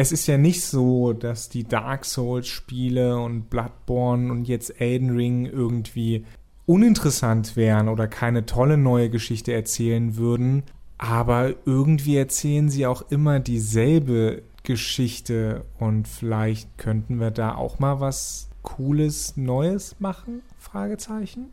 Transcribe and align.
es 0.00 0.12
ist 0.12 0.26
ja 0.26 0.38
nicht 0.38 0.62
so, 0.62 1.12
dass 1.12 1.50
die 1.50 1.64
Dark 1.64 2.06
Souls-Spiele 2.06 3.18
und 3.18 3.50
Bloodborne 3.50 4.32
und 4.32 4.48
jetzt 4.48 4.80
Elden 4.80 5.10
Ring 5.10 5.44
irgendwie 5.44 6.24
uninteressant 6.64 7.54
wären 7.54 7.86
oder 7.86 8.08
keine 8.08 8.46
tolle 8.46 8.78
neue 8.78 9.10
Geschichte 9.10 9.52
erzählen 9.52 10.16
würden, 10.16 10.62
aber 10.96 11.54
irgendwie 11.66 12.16
erzählen 12.16 12.70
sie 12.70 12.86
auch 12.86 13.10
immer 13.10 13.40
dieselbe 13.40 14.42
Geschichte 14.62 15.66
und 15.78 16.08
vielleicht 16.08 16.78
könnten 16.78 17.20
wir 17.20 17.30
da 17.30 17.54
auch 17.54 17.78
mal 17.78 18.00
was 18.00 18.48
Cooles 18.62 19.36
Neues 19.36 19.96
machen? 19.98 20.40
Fragezeichen. 20.58 21.50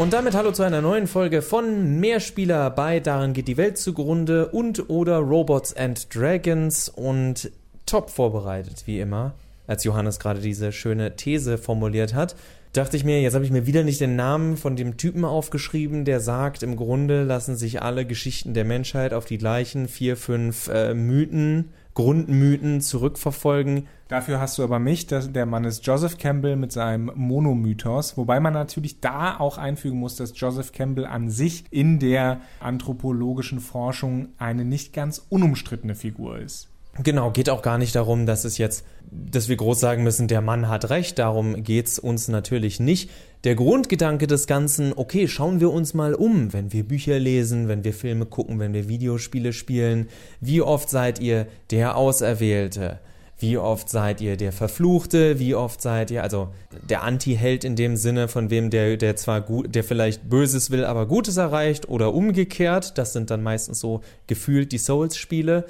Und 0.00 0.14
damit 0.14 0.34
hallo 0.34 0.50
zu 0.50 0.62
einer 0.62 0.80
neuen 0.80 1.06
Folge 1.06 1.42
von 1.42 2.00
Mehrspieler 2.00 2.70
bei 2.70 3.00
Darin 3.00 3.34
geht 3.34 3.48
die 3.48 3.58
Welt 3.58 3.76
zugrunde 3.76 4.48
und 4.48 4.88
oder 4.88 5.18
Robots 5.18 5.76
and 5.76 6.14
Dragons 6.14 6.88
und 6.88 7.50
top 7.84 8.08
vorbereitet, 8.08 8.84
wie 8.86 8.98
immer, 8.98 9.34
als 9.66 9.84
Johannes 9.84 10.18
gerade 10.18 10.40
diese 10.40 10.72
schöne 10.72 11.16
These 11.16 11.58
formuliert 11.58 12.14
hat. 12.14 12.34
Dachte 12.72 12.96
ich 12.96 13.04
mir, 13.04 13.20
jetzt 13.20 13.34
habe 13.34 13.44
ich 13.44 13.50
mir 13.50 13.66
wieder 13.66 13.82
nicht 13.84 14.00
den 14.00 14.16
Namen 14.16 14.56
von 14.56 14.74
dem 14.74 14.96
Typen 14.96 15.26
aufgeschrieben, 15.26 16.06
der 16.06 16.20
sagt, 16.20 16.62
im 16.62 16.76
Grunde 16.76 17.24
lassen 17.24 17.54
sich 17.54 17.82
alle 17.82 18.06
Geschichten 18.06 18.54
der 18.54 18.64
Menschheit 18.64 19.12
auf 19.12 19.26
die 19.26 19.36
gleichen 19.36 19.86
vier, 19.86 20.16
fünf 20.16 20.68
äh, 20.68 20.94
Mythen 20.94 21.74
Grundmythen 21.94 22.80
zurückverfolgen. 22.80 23.86
Dafür 24.08 24.40
hast 24.40 24.58
du 24.58 24.64
aber 24.64 24.78
mich, 24.78 25.06
das, 25.06 25.32
der 25.32 25.46
Mann 25.46 25.64
ist 25.64 25.86
Joseph 25.86 26.18
Campbell 26.18 26.56
mit 26.56 26.72
seinem 26.72 27.10
Monomythos, 27.14 28.16
wobei 28.16 28.40
man 28.40 28.52
natürlich 28.52 29.00
da 29.00 29.38
auch 29.38 29.58
einfügen 29.58 29.98
muss, 29.98 30.16
dass 30.16 30.38
Joseph 30.38 30.72
Campbell 30.72 31.06
an 31.06 31.30
sich 31.30 31.64
in 31.70 31.98
der 31.98 32.40
anthropologischen 32.60 33.60
Forschung 33.60 34.30
eine 34.38 34.64
nicht 34.64 34.92
ganz 34.92 35.24
unumstrittene 35.28 35.94
Figur 35.94 36.38
ist. 36.38 36.69
Genau, 37.02 37.30
geht 37.30 37.48
auch 37.48 37.62
gar 37.62 37.78
nicht 37.78 37.94
darum, 37.94 38.26
dass 38.26 38.44
es 38.44 38.58
jetzt, 38.58 38.84
dass 39.10 39.48
wir 39.48 39.56
groß 39.56 39.80
sagen 39.80 40.02
müssen, 40.02 40.28
der 40.28 40.42
Mann 40.42 40.68
hat 40.68 40.90
recht, 40.90 41.18
darum 41.18 41.62
geht 41.62 41.86
es 41.86 41.98
uns 41.98 42.28
natürlich 42.28 42.78
nicht. 42.78 43.10
Der 43.44 43.54
Grundgedanke 43.54 44.26
des 44.26 44.46
Ganzen, 44.46 44.92
okay, 44.94 45.26
schauen 45.26 45.60
wir 45.60 45.72
uns 45.72 45.94
mal 45.94 46.14
um, 46.14 46.52
wenn 46.52 46.74
wir 46.74 46.86
Bücher 46.86 47.18
lesen, 47.18 47.68
wenn 47.68 47.84
wir 47.84 47.94
Filme 47.94 48.26
gucken, 48.26 48.58
wenn 48.58 48.74
wir 48.74 48.88
Videospiele 48.88 49.54
spielen. 49.54 50.08
Wie 50.40 50.60
oft 50.60 50.90
seid 50.90 51.20
ihr 51.20 51.46
der 51.70 51.96
Auserwählte? 51.96 52.98
Wie 53.38 53.56
oft 53.56 53.88
seid 53.88 54.20
ihr 54.20 54.36
der 54.36 54.52
Verfluchte? 54.52 55.38
Wie 55.38 55.54
oft 55.54 55.80
seid 55.80 56.10
ihr, 56.10 56.22
also 56.22 56.50
der 56.86 57.02
Anti-Held 57.02 57.64
in 57.64 57.74
dem 57.74 57.96
Sinne, 57.96 58.28
von 58.28 58.50
wem 58.50 58.68
der, 58.68 58.98
der 58.98 59.16
zwar 59.16 59.40
gut, 59.40 59.74
der 59.74 59.84
vielleicht 59.84 60.28
Böses 60.28 60.70
will, 60.70 60.84
aber 60.84 61.06
Gutes 61.06 61.38
erreicht 61.38 61.88
oder 61.88 62.12
umgekehrt. 62.12 62.98
Das 62.98 63.14
sind 63.14 63.30
dann 63.30 63.42
meistens 63.42 63.80
so 63.80 64.02
gefühlt 64.26 64.72
die 64.72 64.78
Souls-Spiele. 64.78 65.64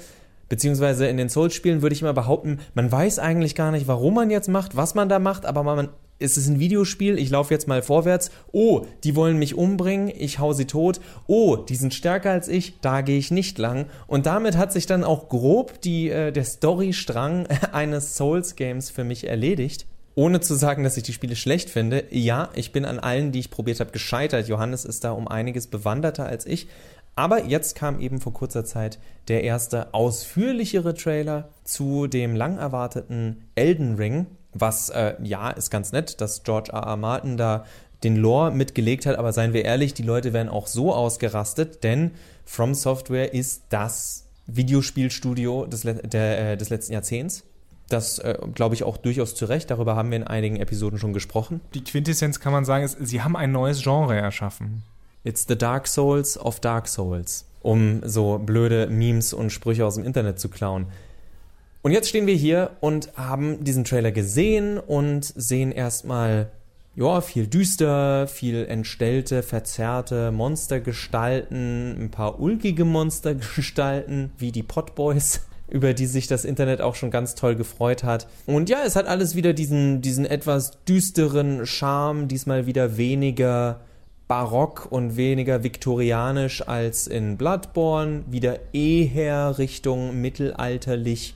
Beziehungsweise 0.51 1.07
in 1.07 1.15
den 1.15 1.29
Souls-Spielen 1.29 1.81
würde 1.81 1.95
ich 1.95 2.01
mal 2.01 2.13
behaupten, 2.13 2.59
man 2.73 2.91
weiß 2.91 3.19
eigentlich 3.19 3.55
gar 3.55 3.71
nicht, 3.71 3.87
warum 3.87 4.15
man 4.15 4.29
jetzt 4.29 4.49
macht, 4.49 4.75
was 4.75 4.95
man 4.95 5.07
da 5.07 5.17
macht, 5.17 5.45
aber 5.45 5.63
man, 5.63 5.87
es 6.19 6.35
ist 6.35 6.49
ein 6.49 6.59
Videospiel, 6.59 7.17
ich 7.17 7.29
laufe 7.29 7.53
jetzt 7.53 7.69
mal 7.69 7.81
vorwärts. 7.81 8.31
Oh, 8.51 8.81
die 9.05 9.15
wollen 9.15 9.39
mich 9.39 9.55
umbringen, 9.55 10.11
ich 10.13 10.39
hau 10.39 10.51
sie 10.51 10.65
tot. 10.65 10.99
Oh, 11.25 11.55
die 11.55 11.77
sind 11.77 11.93
stärker 11.93 12.31
als 12.31 12.49
ich, 12.49 12.81
da 12.81 12.99
gehe 12.99 13.17
ich 13.17 13.31
nicht 13.31 13.59
lang. 13.59 13.85
Und 14.07 14.25
damit 14.25 14.57
hat 14.57 14.73
sich 14.73 14.85
dann 14.85 15.05
auch 15.05 15.29
grob 15.29 15.79
die, 15.79 16.09
äh, 16.09 16.33
der 16.33 16.43
Storystrang 16.43 17.47
eines 17.71 18.17
Souls-Games 18.17 18.89
für 18.89 19.05
mich 19.05 19.29
erledigt. 19.29 19.85
Ohne 20.15 20.41
zu 20.41 20.55
sagen, 20.55 20.83
dass 20.83 20.97
ich 20.97 21.03
die 21.03 21.13
Spiele 21.13 21.37
schlecht 21.37 21.69
finde. 21.69 22.03
Ja, 22.09 22.49
ich 22.55 22.73
bin 22.73 22.83
an 22.83 22.99
allen, 22.99 23.31
die 23.31 23.39
ich 23.39 23.51
probiert 23.51 23.79
habe, 23.79 23.91
gescheitert. 23.91 24.49
Johannes 24.49 24.83
ist 24.83 25.05
da 25.05 25.13
um 25.13 25.29
einiges 25.29 25.67
bewanderter 25.67 26.25
als 26.25 26.45
ich. 26.45 26.67
Aber 27.15 27.43
jetzt 27.45 27.75
kam 27.75 27.99
eben 27.99 28.19
vor 28.19 28.33
kurzer 28.33 28.65
Zeit 28.65 28.99
der 29.27 29.43
erste 29.43 29.93
ausführlichere 29.93 30.93
Trailer 30.93 31.49
zu 31.63 32.07
dem 32.07 32.35
lang 32.35 32.57
erwarteten 32.57 33.43
Elden 33.55 33.95
Ring, 33.95 34.27
was 34.53 34.89
äh, 34.89 35.15
ja 35.21 35.49
ist 35.49 35.69
ganz 35.69 35.91
nett, 35.91 36.21
dass 36.21 36.43
George 36.43 36.71
R. 36.71 36.83
R. 36.83 36.97
Martin 36.97 37.37
da 37.37 37.65
den 38.03 38.15
Lore 38.15 38.51
mitgelegt 38.51 39.05
hat, 39.05 39.17
aber 39.17 39.31
seien 39.31 39.53
wir 39.53 39.63
ehrlich, 39.63 39.93
die 39.93 40.03
Leute 40.03 40.33
werden 40.33 40.49
auch 40.49 40.67
so 40.67 40.93
ausgerastet, 40.93 41.83
denn 41.83 42.11
From 42.45 42.73
Software 42.73 43.33
ist 43.33 43.63
das 43.69 44.25
Videospielstudio 44.47 45.65
des, 45.67 45.81
der, 45.81 46.51
äh, 46.51 46.57
des 46.57 46.69
letzten 46.69 46.93
Jahrzehnts. 46.93 47.43
Das 47.89 48.19
äh, 48.19 48.37
glaube 48.55 48.73
ich 48.75 48.83
auch 48.83 48.97
durchaus 48.97 49.35
zu 49.35 49.45
Recht. 49.45 49.69
Darüber 49.69 49.95
haben 49.95 50.09
wir 50.11 50.17
in 50.17 50.23
einigen 50.23 50.55
Episoden 50.57 50.97
schon 50.97 51.13
gesprochen. 51.13 51.61
Die 51.73 51.83
Quintessenz 51.83 52.39
kann 52.39 52.53
man 52.53 52.65
sagen, 52.65 52.85
ist, 52.85 52.97
sie 52.99 53.21
haben 53.21 53.35
ein 53.35 53.51
neues 53.51 53.83
Genre 53.83 54.15
erschaffen. 54.15 54.83
It's 55.23 55.45
the 55.47 55.55
Dark 55.55 55.87
Souls 55.87 56.37
of 56.37 56.59
Dark 56.59 56.87
Souls, 56.87 57.45
um 57.61 58.01
so 58.03 58.39
blöde 58.39 58.87
Memes 58.87 59.33
und 59.33 59.51
Sprüche 59.51 59.85
aus 59.85 59.95
dem 59.95 60.03
Internet 60.03 60.39
zu 60.39 60.49
klauen. 60.49 60.87
Und 61.83 61.91
jetzt 61.91 62.09
stehen 62.09 62.25
wir 62.25 62.35
hier 62.35 62.71
und 62.79 63.15
haben 63.15 63.63
diesen 63.63 63.83
Trailer 63.83 64.11
gesehen 64.11 64.79
und 64.79 65.25
sehen 65.25 65.71
erstmal, 65.71 66.49
ja, 66.95 67.21
viel 67.21 67.47
düster, 67.47 68.27
viel 68.27 68.65
entstellte, 68.65 69.43
verzerrte 69.43 70.31
Monstergestalten, 70.31 72.03
ein 72.03 72.11
paar 72.11 72.39
ulkige 72.39 72.85
Monstergestalten, 72.85 74.31
wie 74.39 74.51
die 74.51 74.63
Potboys, 74.63 75.41
über 75.69 75.93
die 75.93 76.07
sich 76.07 76.27
das 76.27 76.45
Internet 76.45 76.81
auch 76.81 76.95
schon 76.95 77.11
ganz 77.11 77.35
toll 77.35 77.55
gefreut 77.55 78.03
hat. 78.03 78.27
Und 78.47 78.69
ja, 78.69 78.79
es 78.85 78.95
hat 78.95 79.05
alles 79.05 79.35
wieder 79.35 79.53
diesen, 79.53 80.01
diesen 80.01 80.25
etwas 80.25 80.83
düsteren 80.85 81.65
Charme, 81.67 82.27
diesmal 82.27 82.65
wieder 82.65 82.97
weniger 82.97 83.79
barock 84.31 84.87
und 84.89 85.17
weniger 85.17 85.61
viktorianisch 85.61 86.65
als 86.65 87.05
in 87.05 87.35
Bloodborne, 87.35 88.23
wieder 88.27 88.59
eher 88.71 89.57
Richtung 89.57 90.21
mittelalterlich 90.21 91.35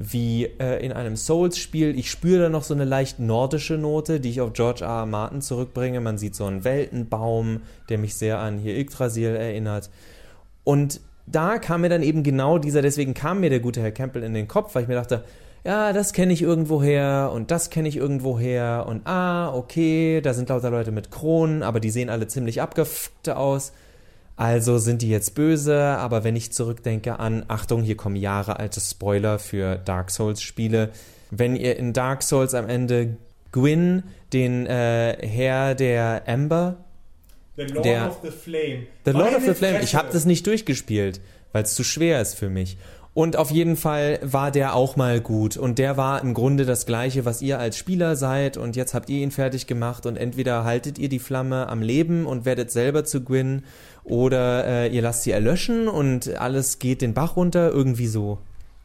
wie 0.00 0.46
äh, 0.58 0.84
in 0.84 0.90
einem 0.90 1.14
Souls-Spiel. 1.14 1.96
Ich 1.96 2.10
spüre 2.10 2.42
da 2.42 2.48
noch 2.48 2.64
so 2.64 2.74
eine 2.74 2.84
leicht 2.84 3.20
nordische 3.20 3.78
Note, 3.78 4.18
die 4.18 4.30
ich 4.30 4.40
auf 4.40 4.54
George 4.54 4.82
R. 4.82 4.90
R. 4.90 5.06
Martin 5.06 5.40
zurückbringe. 5.40 6.00
Man 6.00 6.18
sieht 6.18 6.34
so 6.34 6.46
einen 6.46 6.64
Weltenbaum, 6.64 7.60
der 7.90 7.98
mich 7.98 8.16
sehr 8.16 8.40
an 8.40 8.58
hier 8.58 8.76
Yggdrasil 8.76 9.36
erinnert. 9.36 9.88
Und 10.64 11.00
da 11.28 11.58
kam 11.58 11.82
mir 11.82 11.90
dann 11.90 12.02
eben 12.02 12.24
genau 12.24 12.58
dieser, 12.58 12.82
deswegen 12.82 13.14
kam 13.14 13.38
mir 13.38 13.50
der 13.50 13.60
gute 13.60 13.80
Herr 13.80 13.92
Campbell 13.92 14.24
in 14.24 14.34
den 14.34 14.48
Kopf, 14.48 14.74
weil 14.74 14.82
ich 14.82 14.88
mir 14.88 14.96
dachte, 14.96 15.22
ja, 15.66 15.92
das 15.92 16.12
kenne 16.12 16.32
ich 16.32 16.42
irgendwoher 16.42 17.32
und 17.34 17.50
das 17.50 17.70
kenne 17.70 17.88
ich 17.88 17.96
irgendwoher 17.96 18.86
und 18.88 19.04
ah, 19.04 19.52
okay, 19.52 20.20
da 20.20 20.32
sind 20.32 20.48
lauter 20.48 20.70
Leute 20.70 20.92
mit 20.92 21.10
Kronen, 21.10 21.64
aber 21.64 21.80
die 21.80 21.90
sehen 21.90 22.08
alle 22.08 22.28
ziemlich 22.28 22.62
abgefuckt 22.62 23.28
aus. 23.28 23.72
Also 24.36 24.78
sind 24.78 25.02
die 25.02 25.08
jetzt 25.08 25.34
böse, 25.34 25.76
aber 25.76 26.22
wenn 26.22 26.36
ich 26.36 26.52
zurückdenke 26.52 27.18
an, 27.18 27.44
Achtung, 27.48 27.82
hier 27.82 27.96
kommen 27.96 28.14
Jahre 28.16 28.60
alte 28.60 28.80
Spoiler 28.80 29.40
für 29.40 29.76
Dark 29.76 30.10
Souls 30.12 30.40
Spiele. 30.40 30.90
Wenn 31.30 31.56
ihr 31.56 31.76
in 31.76 31.92
Dark 31.92 32.22
Souls 32.22 32.54
am 32.54 32.68
Ende 32.68 33.16
Gwyn, 33.50 34.04
den 34.32 34.66
äh, 34.66 35.16
Herr 35.26 35.74
der 35.74 36.22
Amber, 36.26 36.76
The 37.56 37.62
Lord 37.62 37.84
der, 37.86 38.10
of 38.10 38.18
the 38.22 38.30
Flame. 38.30 38.86
The 39.04 39.12
Lord 39.12 39.24
Meine 39.24 39.36
of 39.38 39.44
the 39.46 39.54
Flame, 39.54 39.78
Fresse. 39.78 39.84
ich 39.84 39.94
habe 39.96 40.12
das 40.12 40.26
nicht 40.26 40.46
durchgespielt, 40.46 41.20
weil 41.52 41.64
es 41.64 41.74
zu 41.74 41.82
schwer 41.82 42.20
ist 42.20 42.34
für 42.34 42.50
mich. 42.50 42.76
Und 43.16 43.38
auf 43.38 43.50
jeden 43.50 43.76
Fall 43.76 44.18
war 44.20 44.50
der 44.50 44.74
auch 44.74 44.96
mal 44.96 45.22
gut. 45.22 45.56
Und 45.56 45.78
der 45.78 45.96
war 45.96 46.20
im 46.20 46.34
Grunde 46.34 46.66
das 46.66 46.84
gleiche, 46.84 47.24
was 47.24 47.40
ihr 47.40 47.58
als 47.58 47.78
Spieler 47.78 48.14
seid. 48.14 48.58
Und 48.58 48.76
jetzt 48.76 48.92
habt 48.92 49.08
ihr 49.08 49.22
ihn 49.22 49.30
fertig 49.30 49.66
gemacht. 49.66 50.04
Und 50.04 50.18
entweder 50.18 50.64
haltet 50.64 50.98
ihr 50.98 51.08
die 51.08 51.18
Flamme 51.18 51.70
am 51.70 51.80
Leben 51.80 52.26
und 52.26 52.44
werdet 52.44 52.70
selber 52.70 53.04
zu 53.06 53.24
Gwyn. 53.24 53.62
Oder 54.04 54.66
äh, 54.66 54.94
ihr 54.94 55.00
lasst 55.00 55.22
sie 55.22 55.30
erlöschen 55.30 55.88
und 55.88 56.36
alles 56.36 56.78
geht 56.78 57.00
den 57.00 57.14
Bach 57.14 57.36
runter. 57.36 57.70
Irgendwie 57.70 58.06
so. 58.06 58.36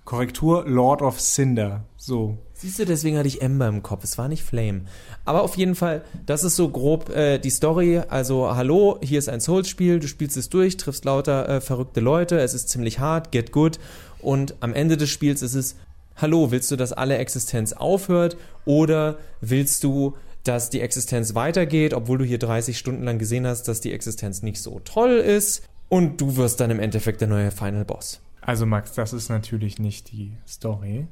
Korrektur, 0.05 0.65
Lord 0.67 1.01
of 1.01 1.19
Cinder. 1.19 1.85
So. 1.95 2.37
Siehst 2.53 2.79
du, 2.79 2.85
deswegen 2.85 3.17
hatte 3.17 3.27
ich 3.27 3.41
Ember 3.41 3.67
im 3.67 3.81
Kopf. 3.81 4.03
Es 4.03 4.17
war 4.17 4.27
nicht 4.27 4.43
Flame. 4.43 4.81
Aber 5.25 5.41
auf 5.41 5.55
jeden 5.57 5.75
Fall, 5.75 6.03
das 6.25 6.43
ist 6.43 6.55
so 6.55 6.69
grob 6.69 7.09
äh, 7.09 7.39
die 7.39 7.49
Story. 7.49 8.01
Also, 8.07 8.55
hallo, 8.55 8.99
hier 9.01 9.19
ist 9.19 9.29
ein 9.29 9.41
Souls-Spiel, 9.41 9.99
du 9.99 10.07
spielst 10.07 10.37
es 10.37 10.49
durch, 10.49 10.77
triffst 10.77 11.05
lauter 11.05 11.47
äh, 11.49 11.61
verrückte 11.61 12.01
Leute, 12.01 12.39
es 12.39 12.53
ist 12.53 12.69
ziemlich 12.69 12.99
hart, 12.99 13.31
get 13.31 13.51
good. 13.51 13.79
Und 14.19 14.55
am 14.59 14.73
Ende 14.73 14.97
des 14.97 15.09
Spiels 15.09 15.41
ist 15.41 15.55
es, 15.55 15.75
hallo, 16.15 16.51
willst 16.51 16.69
du, 16.71 16.75
dass 16.75 16.93
alle 16.93 17.17
Existenz 17.17 17.73
aufhört 17.73 18.37
oder 18.65 19.17
willst 19.39 19.83
du, 19.83 20.15
dass 20.43 20.69
die 20.69 20.81
Existenz 20.81 21.35
weitergeht, 21.35 21.93
obwohl 21.93 22.19
du 22.19 22.25
hier 22.25 22.39
30 22.39 22.77
Stunden 22.77 23.03
lang 23.03 23.19
gesehen 23.19 23.45
hast, 23.47 23.67
dass 23.67 23.81
die 23.81 23.93
Existenz 23.93 24.41
nicht 24.41 24.61
so 24.61 24.79
toll 24.83 25.11
ist 25.17 25.63
und 25.89 26.21
du 26.21 26.37
wirst 26.37 26.59
dann 26.59 26.71
im 26.71 26.79
Endeffekt 26.79 27.21
der 27.21 27.27
neue 27.27 27.51
Final 27.51 27.85
Boss. 27.85 28.21
Also 28.41 28.65
Max, 28.65 28.93
das 28.93 29.13
ist 29.13 29.29
natürlich 29.29 29.79
nicht 29.79 30.11
die 30.11 30.33
Story. 30.47 31.07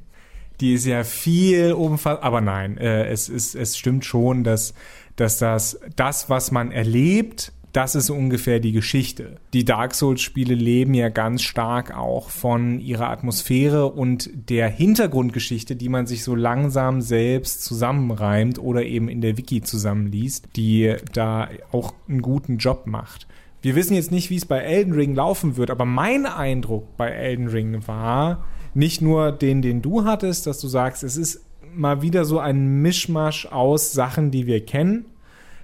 Die 0.60 0.74
ist 0.74 0.86
ja 0.86 1.04
viel 1.04 1.72
umfassend, 1.72 2.24
aber 2.24 2.42
nein, 2.42 2.78
äh, 2.78 3.06
es, 3.06 3.30
ist, 3.30 3.56
es 3.56 3.78
stimmt 3.78 4.04
schon, 4.04 4.44
dass, 4.44 4.74
dass 5.16 5.38
das, 5.38 5.80
das, 5.96 6.30
was 6.30 6.52
man 6.52 6.72
erlebt, 6.72 7.54
das 7.72 7.94
ist 7.94 8.10
ungefähr 8.10 8.60
die 8.60 8.72
Geschichte. 8.72 9.38
Die 9.54 9.64
Dark 9.64 9.94
Souls-Spiele 9.94 10.56
leben 10.56 10.96
ja 10.96 11.10
ganz 11.10 11.44
stark 11.44 11.96
auch 11.96 12.30
von 12.30 12.80
ihrer 12.80 13.10
Atmosphäre 13.10 13.86
und 13.92 14.30
der 14.50 14.68
Hintergrundgeschichte, 14.70 15.75
die 15.75 15.90
man 15.90 16.08
sich 16.08 16.24
so 16.24 16.34
langsam 16.34 17.02
selbst 17.02 17.64
zusammenreimt 17.64 18.58
oder 18.58 18.84
eben 18.84 19.08
in 19.08 19.22
der 19.22 19.38
Wiki 19.38 19.62
zusammenliest, 19.62 20.50
die 20.56 20.96
da 21.14 21.50
auch 21.72 21.94
einen 22.08 22.24
guten 22.24 22.58
Job 22.58 22.88
macht. 22.88 23.28
Wir 23.62 23.76
wissen 23.76 23.96
jetzt 23.96 24.12
nicht, 24.12 24.30
wie 24.30 24.38
es 24.38 24.46
bei 24.46 24.60
Elden 24.60 24.94
Ring 24.94 25.16
laufen 25.16 25.58
wird, 25.58 25.70
aber 25.72 25.86
mein 25.86 26.26
Eindruck 26.26 26.96
bei 26.98 27.10
Elden 27.10 27.48
Ring 27.48 27.88
war 27.88 28.46
nicht 28.74 29.02
nur 29.02 29.32
den, 29.32 29.62
den 29.62 29.82
du 29.82 30.06
hattest, 30.06 30.48
dass 30.48 30.60
du 30.60 30.68
sagst, 30.68 31.04
es 31.04 31.18
ist 31.18 31.42
mal 31.74 32.02
wieder 32.02 32.26
so 32.26 32.40
ein 32.40 32.82
Mischmasch 32.82 33.48
aus 33.48 33.92
Sachen, 33.92 34.32
die 34.32 34.48
wir 34.48 34.66
kennen 34.66 35.06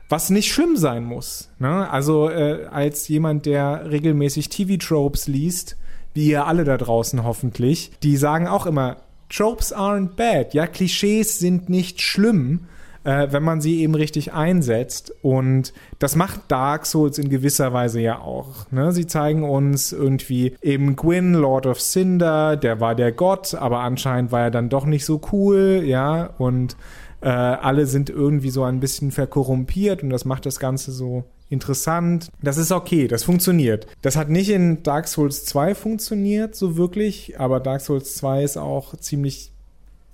was 0.10 0.30
nicht 0.30 0.52
schlimm 0.52 0.78
sein 0.78 1.04
muss. 1.04 1.50
Ne? 1.60 1.90
Also 1.90 2.30
äh, 2.30 2.66
als 2.70 3.08
jemand, 3.08 3.46
der 3.46 3.90
regelmäßig 3.90 4.50
TV-Tropes 4.50 5.28
liest, 5.28 5.78
wie 6.14 6.30
ihr 6.30 6.46
alle 6.46 6.64
da 6.64 6.78
draußen 6.78 7.24
hoffentlich, 7.24 7.92
die 8.04 8.18
sagen 8.18 8.48
auch 8.48 8.66
immer, 8.66 8.98
Tropes 9.30 9.76
aren't 9.76 10.16
bad. 10.16 10.54
Ja, 10.54 10.68
Klischees 10.68 11.40
sind 11.40 11.70
nicht 11.70 12.02
schlimm, 12.02 12.68
äh, 13.06 13.28
wenn 13.32 13.44
man 13.44 13.62
sie 13.62 13.82
eben 13.82 13.96
richtig 13.96 14.34
einsetzt. 14.34 15.14
Und 15.22 15.74
das 16.00 16.16
macht 16.16 16.42
Dark 16.50 16.86
Souls 16.86 17.18
in 17.18 17.30
gewisser 17.30 17.72
Weise 17.72 18.02
ja 18.02 18.20
auch. 18.20 18.70
Ne? 18.72 18.92
Sie 18.92 19.08
zeigen 19.08 19.44
uns 19.44 19.94
irgendwie 19.94 20.56
eben 20.62 20.96
Gwyn, 20.96 21.34
Lord 21.34 21.68
of 21.68 21.80
Cinder, 21.80 22.58
der 22.58 22.82
war 22.82 22.96
der 22.96 23.12
Gott, 23.12 23.56
aber 23.56 23.80
anscheinend 23.80 24.32
war 24.32 24.42
er 24.42 24.52
dann 24.52 24.70
doch 24.70 24.86
nicht 24.86 25.06
so 25.06 25.22
cool, 25.32 25.84
ja, 25.86 26.32
und 26.38 26.76
äh, 27.22 27.30
alle 27.30 27.86
sind 27.86 28.10
irgendwie 28.10 28.50
so 28.50 28.64
ein 28.64 28.80
bisschen 28.80 29.12
verkorrumpiert 29.12 30.04
und 30.04 30.10
das 30.10 30.26
macht 30.26 30.46
das 30.46 30.60
Ganze 30.60 30.92
so 30.92 31.24
interessant. 31.50 32.30
Das 32.42 32.58
ist 32.58 32.72
okay, 32.72 33.08
das 33.08 33.24
funktioniert. 33.24 33.88
Das 34.02 34.16
hat 34.16 34.30
nicht 34.30 34.50
in 34.50 34.84
Dark 34.84 35.08
Souls 35.08 35.46
2 35.46 35.76
funktioniert, 35.76 36.56
so 36.56 36.76
wirklich, 36.76 37.40
aber 37.40 37.60
Dark 37.60 37.82
Souls 37.82 38.16
2 38.16 38.44
ist 38.44 38.58
auch 38.58 38.96
ziemlich 38.98 39.55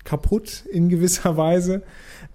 kaputt 0.03 0.65
in 0.71 0.89
gewisser 0.89 1.37
Weise. 1.37 1.83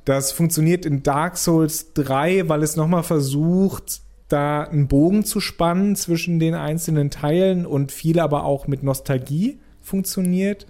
Das 0.04 0.32
funktioniert 0.32 0.86
in 0.86 1.02
Dark 1.02 1.36
Souls 1.36 1.92
3, 1.94 2.48
weil 2.48 2.62
es 2.62 2.76
nochmal 2.76 3.02
versucht, 3.02 4.00
da 4.28 4.62
einen 4.62 4.88
Bogen 4.88 5.24
zu 5.24 5.40
spannen 5.40 5.96
zwischen 5.96 6.38
den 6.38 6.54
einzelnen 6.54 7.10
Teilen 7.10 7.66
und 7.66 7.92
viel 7.92 8.18
aber 8.18 8.44
auch 8.44 8.66
mit 8.66 8.82
Nostalgie 8.82 9.58
funktioniert. 9.80 10.66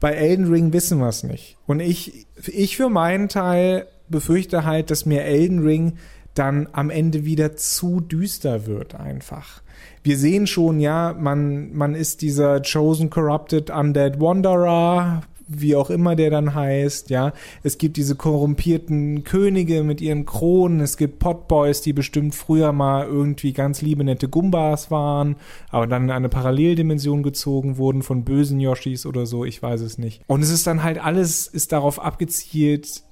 Bei 0.00 0.12
Elden 0.12 0.50
Ring 0.50 0.72
wissen 0.72 0.98
wir 0.98 1.08
es 1.08 1.22
nicht. 1.22 1.56
Und 1.66 1.80
ich, 1.80 2.26
ich 2.46 2.76
für 2.76 2.88
meinen 2.88 3.28
Teil 3.28 3.86
befürchte 4.08 4.64
halt, 4.64 4.90
dass 4.90 5.06
mir 5.06 5.22
Elden 5.22 5.60
Ring 5.60 5.98
dann 6.34 6.68
am 6.72 6.90
Ende 6.90 7.24
wieder 7.24 7.56
zu 7.56 8.00
düster 8.00 8.66
wird 8.66 8.94
einfach. 8.94 9.62
Wir 10.02 10.16
sehen 10.16 10.46
schon, 10.46 10.80
ja, 10.80 11.14
man, 11.18 11.72
man 11.74 11.94
ist 11.94 12.22
dieser 12.22 12.62
Chosen 12.62 13.10
Corrupted 13.10 13.70
Undead 13.70 14.20
Wanderer, 14.20 15.22
wie 15.50 15.74
auch 15.74 15.90
immer 15.90 16.14
der 16.14 16.30
dann 16.30 16.54
heißt, 16.54 17.10
ja. 17.10 17.32
Es 17.62 17.76
gibt 17.76 17.96
diese 17.96 18.14
korrumpierten 18.14 19.24
Könige 19.24 19.82
mit 19.82 20.00
ihren 20.00 20.24
Kronen, 20.24 20.80
es 20.80 20.96
gibt 20.96 21.18
Potboys, 21.18 21.82
die 21.82 21.92
bestimmt 21.92 22.34
früher 22.34 22.72
mal 22.72 23.06
irgendwie 23.06 23.52
ganz 23.52 23.82
liebe, 23.82 24.04
nette 24.04 24.28
Gumbas 24.28 24.90
waren, 24.90 25.36
aber 25.70 25.86
dann 25.86 26.04
in 26.04 26.10
eine 26.10 26.28
Paralleldimension 26.28 27.22
gezogen 27.22 27.76
wurden 27.76 28.02
von 28.02 28.24
bösen 28.24 28.60
Yoshis 28.60 29.06
oder 29.06 29.26
so, 29.26 29.44
ich 29.44 29.60
weiß 29.60 29.80
es 29.80 29.98
nicht. 29.98 30.22
Und 30.28 30.42
es 30.42 30.50
ist 30.50 30.66
dann 30.66 30.82
halt 30.82 31.04
alles, 31.04 31.48
ist 31.48 31.72
darauf 31.72 32.00
abgezielt, 32.00 33.02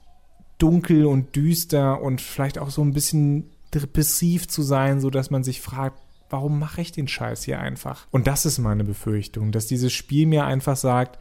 dunkel 0.58 1.06
und 1.06 1.34
düster 1.34 2.00
und 2.00 2.20
vielleicht 2.20 2.58
auch 2.58 2.70
so 2.70 2.82
ein 2.82 2.92
bisschen 2.92 3.50
depressiv 3.74 4.48
zu 4.48 4.62
sein, 4.62 5.00
so 5.00 5.10
dass 5.10 5.30
man 5.30 5.44
sich 5.44 5.60
fragt, 5.60 6.00
warum 6.30 6.58
mache 6.58 6.80
ich 6.80 6.92
den 6.92 7.08
Scheiß 7.08 7.42
hier 7.42 7.60
einfach? 7.60 8.06
Und 8.10 8.26
das 8.26 8.46
ist 8.46 8.58
meine 8.58 8.84
Befürchtung, 8.84 9.52
dass 9.52 9.66
dieses 9.66 9.92
Spiel 9.92 10.26
mir 10.26 10.44
einfach 10.44 10.76
sagt, 10.76 11.18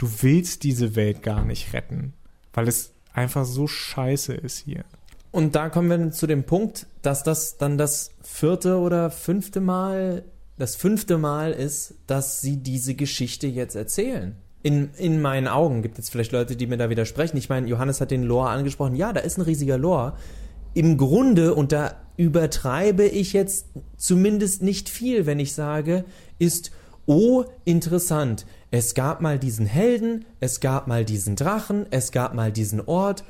du 0.00 0.08
willst 0.22 0.64
diese 0.64 0.96
Welt 0.96 1.22
gar 1.22 1.44
nicht 1.44 1.74
retten, 1.74 2.14
weil 2.54 2.66
es 2.66 2.92
einfach 3.12 3.44
so 3.44 3.66
scheiße 3.66 4.32
ist 4.32 4.58
hier. 4.58 4.84
Und 5.30 5.54
da 5.54 5.68
kommen 5.68 5.90
wir 5.90 6.10
zu 6.10 6.26
dem 6.26 6.44
Punkt, 6.44 6.86
dass 7.02 7.22
das 7.22 7.58
dann 7.58 7.78
das 7.78 8.10
vierte 8.22 8.78
oder 8.78 9.10
fünfte 9.10 9.60
Mal, 9.60 10.24
das 10.56 10.74
fünfte 10.74 11.18
Mal 11.18 11.52
ist, 11.52 11.94
dass 12.06 12.40
sie 12.40 12.56
diese 12.56 12.94
Geschichte 12.94 13.46
jetzt 13.46 13.76
erzählen. 13.76 14.34
In, 14.62 14.90
in 14.96 15.20
meinen 15.20 15.48
Augen 15.48 15.82
gibt 15.82 15.98
es 15.98 16.08
vielleicht 16.08 16.32
Leute, 16.32 16.56
die 16.56 16.66
mir 16.66 16.78
da 16.78 16.90
widersprechen. 16.90 17.36
Ich 17.36 17.48
meine, 17.48 17.68
Johannes 17.68 18.00
hat 18.00 18.10
den 18.10 18.24
Lore 18.24 18.48
angesprochen. 18.48 18.96
Ja, 18.96 19.12
da 19.12 19.20
ist 19.20 19.38
ein 19.38 19.42
riesiger 19.42 19.78
Lore. 19.78 20.14
Im 20.74 20.96
Grunde, 20.96 21.54
und 21.54 21.72
da 21.72 21.96
übertreibe 22.16 23.04
ich 23.04 23.32
jetzt 23.32 23.66
zumindest 23.96 24.62
nicht 24.62 24.88
viel, 24.88 25.26
wenn 25.26 25.38
ich 25.38 25.52
sage, 25.52 26.04
ist, 26.38 26.72
oh, 27.10 27.44
interessant, 27.64 28.46
es 28.70 28.94
gab 28.94 29.20
mal 29.20 29.36
diesen 29.40 29.66
Helden, 29.66 30.24
es 30.38 30.60
gab 30.60 30.86
mal 30.86 31.04
diesen 31.04 31.34
Drachen, 31.34 31.86
es 31.90 32.12
gab 32.12 32.34
mal 32.34 32.52
diesen 32.52 32.80
Ort, 32.80 33.24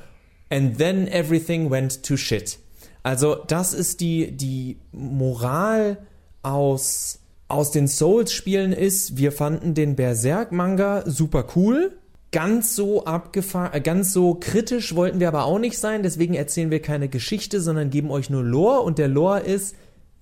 and 0.51 0.77
then 0.77 1.09
everything 1.09 1.71
went 1.71 2.03
to 2.03 2.19
shit. 2.19 2.59
Also, 3.03 3.37
das 3.47 3.73
ist 3.73 4.01
die, 4.01 4.33
die 4.33 4.77
Moral 4.93 5.97
aus, 6.43 7.21
aus 7.49 7.71
den 7.71 7.89
Souls-Spielen 7.89 8.75
ist, 8.75 9.17
wir 9.17 9.33
fanden 9.33 9.73
den 9.73 9.97
Berserk-Manga 9.97 11.05
super 11.07 11.47
cool. 11.57 11.97
Ganz 12.33 12.77
so 12.77 13.07
abgefahren, 13.07 13.73
äh, 13.73 13.81
ganz 13.81 14.13
so 14.13 14.35
kritisch 14.35 14.95
wollten 14.95 15.21
wir 15.21 15.29
aber 15.29 15.47
auch 15.47 15.59
nicht 15.59 15.79
sein, 15.79 16.03
deswegen 16.03 16.35
erzählen 16.35 16.71
wir 16.71 16.83
keine 16.83 17.09
Geschichte, 17.09 17.63
sondern 17.63 17.89
geben 17.89 18.11
euch 18.11 18.29
nur 18.29 18.45
Lore 18.45 18.83
und 18.83 18.99
der 18.99 19.09
Lore 19.09 19.41
ist, 19.41 19.75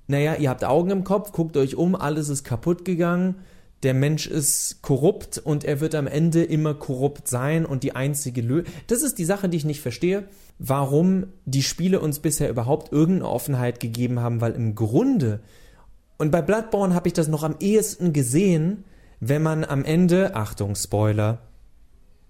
naja, 0.09 0.35
ihr 0.35 0.49
habt 0.49 0.65
Augen 0.65 0.91
im 0.91 1.05
Kopf, 1.05 1.33
guckt 1.33 1.57
euch 1.57 1.77
um, 1.77 1.95
alles 1.95 2.31
ist 2.31 2.43
kaputt 2.43 2.85
gegangen, 2.85 3.37
der 3.83 3.95
Mensch 3.95 4.27
ist 4.27 4.83
korrupt 4.83 5.39
und 5.39 5.65
er 5.65 5.81
wird 5.81 5.95
am 5.95 6.09
Ende 6.09 6.43
immer 6.43 6.75
korrupt 6.75 7.29
sein 7.29 7.65
und 7.65 7.85
die 7.85 7.95
einzige 7.95 8.41
Lösung. 8.41 8.73
Das 8.89 9.03
ist 9.03 9.19
die 9.19 9.25
Sache, 9.25 9.49
die 9.49 9.59
ich 9.59 9.65
nicht 9.65 9.83
verstehe, 9.83 10.25
warum 10.59 11.27
die 11.45 11.63
Spiele 11.63 12.01
uns 12.01 12.19
bisher 12.19 12.51
überhaupt 12.51 12.91
irgendeine 12.91 13.31
Offenheit 13.31 13.79
gegeben 13.79 14.19
haben, 14.19 14.41
weil 14.41 14.53
im 14.53 14.75
Grunde, 14.75 15.41
und 16.17 16.33
bei 16.33 16.43
Bloodborne 16.43 16.95
habe 16.95 17.07
ich 17.07 17.15
das 17.15 17.29
noch 17.29 17.45
am 17.45 17.57
ehesten 17.61 18.13
gesehen, 18.13 18.85
wenn 19.21 19.43
man 19.43 19.65
am 19.65 19.85
Ende, 19.85 20.35
Achtung, 20.35 20.75
Spoiler, 20.75 21.39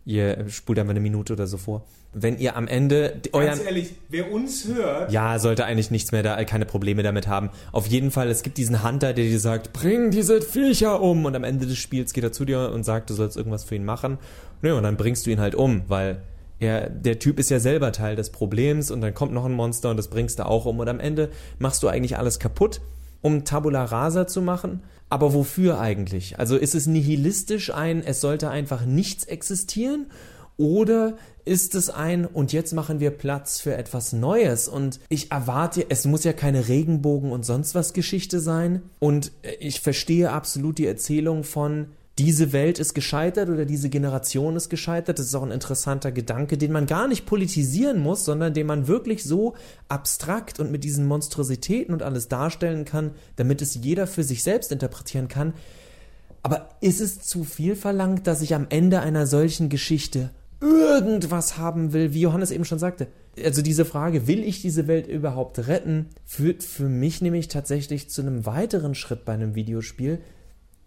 ihr 0.08 0.48
spult 0.48 0.78
einfach 0.78 0.92
eine 0.92 1.00
Minute 1.00 1.34
oder 1.34 1.46
so 1.46 1.58
vor, 1.58 1.84
wenn 2.14 2.38
ihr 2.38 2.56
am 2.56 2.66
Ende 2.66 3.20
euren. 3.32 3.48
Ganz 3.48 3.64
ehrlich, 3.64 3.94
wer 4.08 4.32
uns 4.32 4.66
hört. 4.66 5.12
Ja, 5.12 5.38
sollte 5.38 5.66
eigentlich 5.66 5.90
nichts 5.90 6.12
mehr 6.12 6.22
da, 6.22 6.42
keine 6.44 6.64
Probleme 6.64 7.02
damit 7.02 7.28
haben. 7.28 7.50
Auf 7.72 7.86
jeden 7.86 8.10
Fall, 8.10 8.30
es 8.30 8.42
gibt 8.42 8.56
diesen 8.56 8.82
Hunter, 8.82 9.12
der 9.12 9.26
dir 9.26 9.38
sagt, 9.38 9.74
bring 9.74 10.10
diese 10.10 10.40
Viecher 10.40 11.02
um. 11.02 11.26
Und 11.26 11.36
am 11.36 11.44
Ende 11.44 11.66
des 11.66 11.76
Spiels 11.76 12.14
geht 12.14 12.24
er 12.24 12.32
zu 12.32 12.46
dir 12.46 12.70
und 12.72 12.84
sagt, 12.84 13.10
du 13.10 13.14
sollst 13.14 13.36
irgendwas 13.36 13.64
für 13.64 13.74
ihn 13.74 13.84
machen. 13.84 14.18
Ja, 14.62 14.74
und 14.74 14.82
dann 14.82 14.96
bringst 14.96 15.26
du 15.26 15.30
ihn 15.30 15.40
halt 15.40 15.54
um, 15.54 15.82
weil 15.88 16.22
er, 16.58 16.88
der 16.88 17.18
Typ 17.18 17.38
ist 17.38 17.50
ja 17.50 17.60
selber 17.60 17.92
Teil 17.92 18.16
des 18.16 18.30
Problems 18.30 18.90
und 18.90 19.02
dann 19.02 19.12
kommt 19.12 19.34
noch 19.34 19.44
ein 19.44 19.52
Monster 19.52 19.90
und 19.90 19.98
das 19.98 20.08
bringst 20.08 20.38
du 20.38 20.46
auch 20.46 20.64
um. 20.64 20.78
Und 20.78 20.88
am 20.88 21.00
Ende 21.00 21.28
machst 21.58 21.82
du 21.82 21.88
eigentlich 21.88 22.16
alles 22.16 22.38
kaputt, 22.38 22.80
um 23.22 23.44
Tabula 23.44 23.84
Rasa 23.84 24.26
zu 24.26 24.42
machen. 24.42 24.82
Aber 25.10 25.32
wofür 25.32 25.80
eigentlich? 25.80 26.38
Also 26.38 26.56
ist 26.56 26.74
es 26.74 26.86
nihilistisch 26.86 27.72
ein, 27.72 28.02
es 28.04 28.20
sollte 28.20 28.50
einfach 28.50 28.84
nichts 28.84 29.24
existieren? 29.24 30.06
Oder 30.58 31.16
ist 31.44 31.74
es 31.74 31.88
ein 31.88 32.26
und 32.26 32.52
jetzt 32.52 32.74
machen 32.74 33.00
wir 33.00 33.10
Platz 33.10 33.60
für 33.60 33.74
etwas 33.74 34.12
Neues 34.12 34.68
und 34.68 35.00
ich 35.08 35.30
erwarte, 35.30 35.86
es 35.88 36.04
muss 36.04 36.24
ja 36.24 36.32
keine 36.32 36.68
Regenbogen 36.68 37.30
und 37.30 37.46
sonst 37.46 37.74
was 37.74 37.94
Geschichte 37.94 38.40
sein 38.40 38.82
und 38.98 39.32
ich 39.60 39.80
verstehe 39.80 40.30
absolut 40.30 40.78
die 40.78 40.86
Erzählung 40.86 41.44
von 41.44 41.86
diese 42.18 42.52
Welt 42.52 42.78
ist 42.78 42.94
gescheitert 42.94 43.48
oder 43.48 43.64
diese 43.64 43.88
Generation 43.88 44.56
ist 44.56 44.68
gescheitert. 44.68 45.18
Das 45.18 45.26
ist 45.26 45.34
auch 45.34 45.42
ein 45.42 45.52
interessanter 45.52 46.10
Gedanke, 46.10 46.58
den 46.58 46.72
man 46.72 46.86
gar 46.86 47.06
nicht 47.06 47.26
politisieren 47.26 48.00
muss, 48.00 48.24
sondern 48.24 48.54
den 48.54 48.66
man 48.66 48.88
wirklich 48.88 49.22
so 49.22 49.54
abstrakt 49.88 50.58
und 50.58 50.72
mit 50.72 50.82
diesen 50.84 51.06
Monstrositäten 51.06 51.94
und 51.94 52.02
alles 52.02 52.28
darstellen 52.28 52.84
kann, 52.84 53.12
damit 53.36 53.62
es 53.62 53.76
jeder 53.76 54.06
für 54.06 54.24
sich 54.24 54.42
selbst 54.42 54.72
interpretieren 54.72 55.28
kann. 55.28 55.54
Aber 56.42 56.70
ist 56.80 57.00
es 57.00 57.20
zu 57.20 57.44
viel 57.44 57.76
verlangt, 57.76 58.26
dass 58.26 58.42
ich 58.42 58.54
am 58.54 58.66
Ende 58.68 59.00
einer 59.00 59.26
solchen 59.26 59.68
Geschichte 59.68 60.30
irgendwas 60.60 61.56
haben 61.56 61.92
will, 61.92 62.14
wie 62.14 62.22
Johannes 62.22 62.50
eben 62.50 62.64
schon 62.64 62.80
sagte. 62.80 63.06
Also 63.44 63.62
diese 63.62 63.84
Frage, 63.84 64.26
will 64.26 64.42
ich 64.42 64.60
diese 64.60 64.88
Welt 64.88 65.06
überhaupt 65.06 65.68
retten, 65.68 66.06
führt 66.24 66.64
für 66.64 66.88
mich 66.88 67.22
nämlich 67.22 67.46
tatsächlich 67.46 68.10
zu 68.10 68.22
einem 68.22 68.44
weiteren 68.44 68.96
Schritt 68.96 69.24
bei 69.24 69.34
einem 69.34 69.54
Videospiel. 69.54 70.20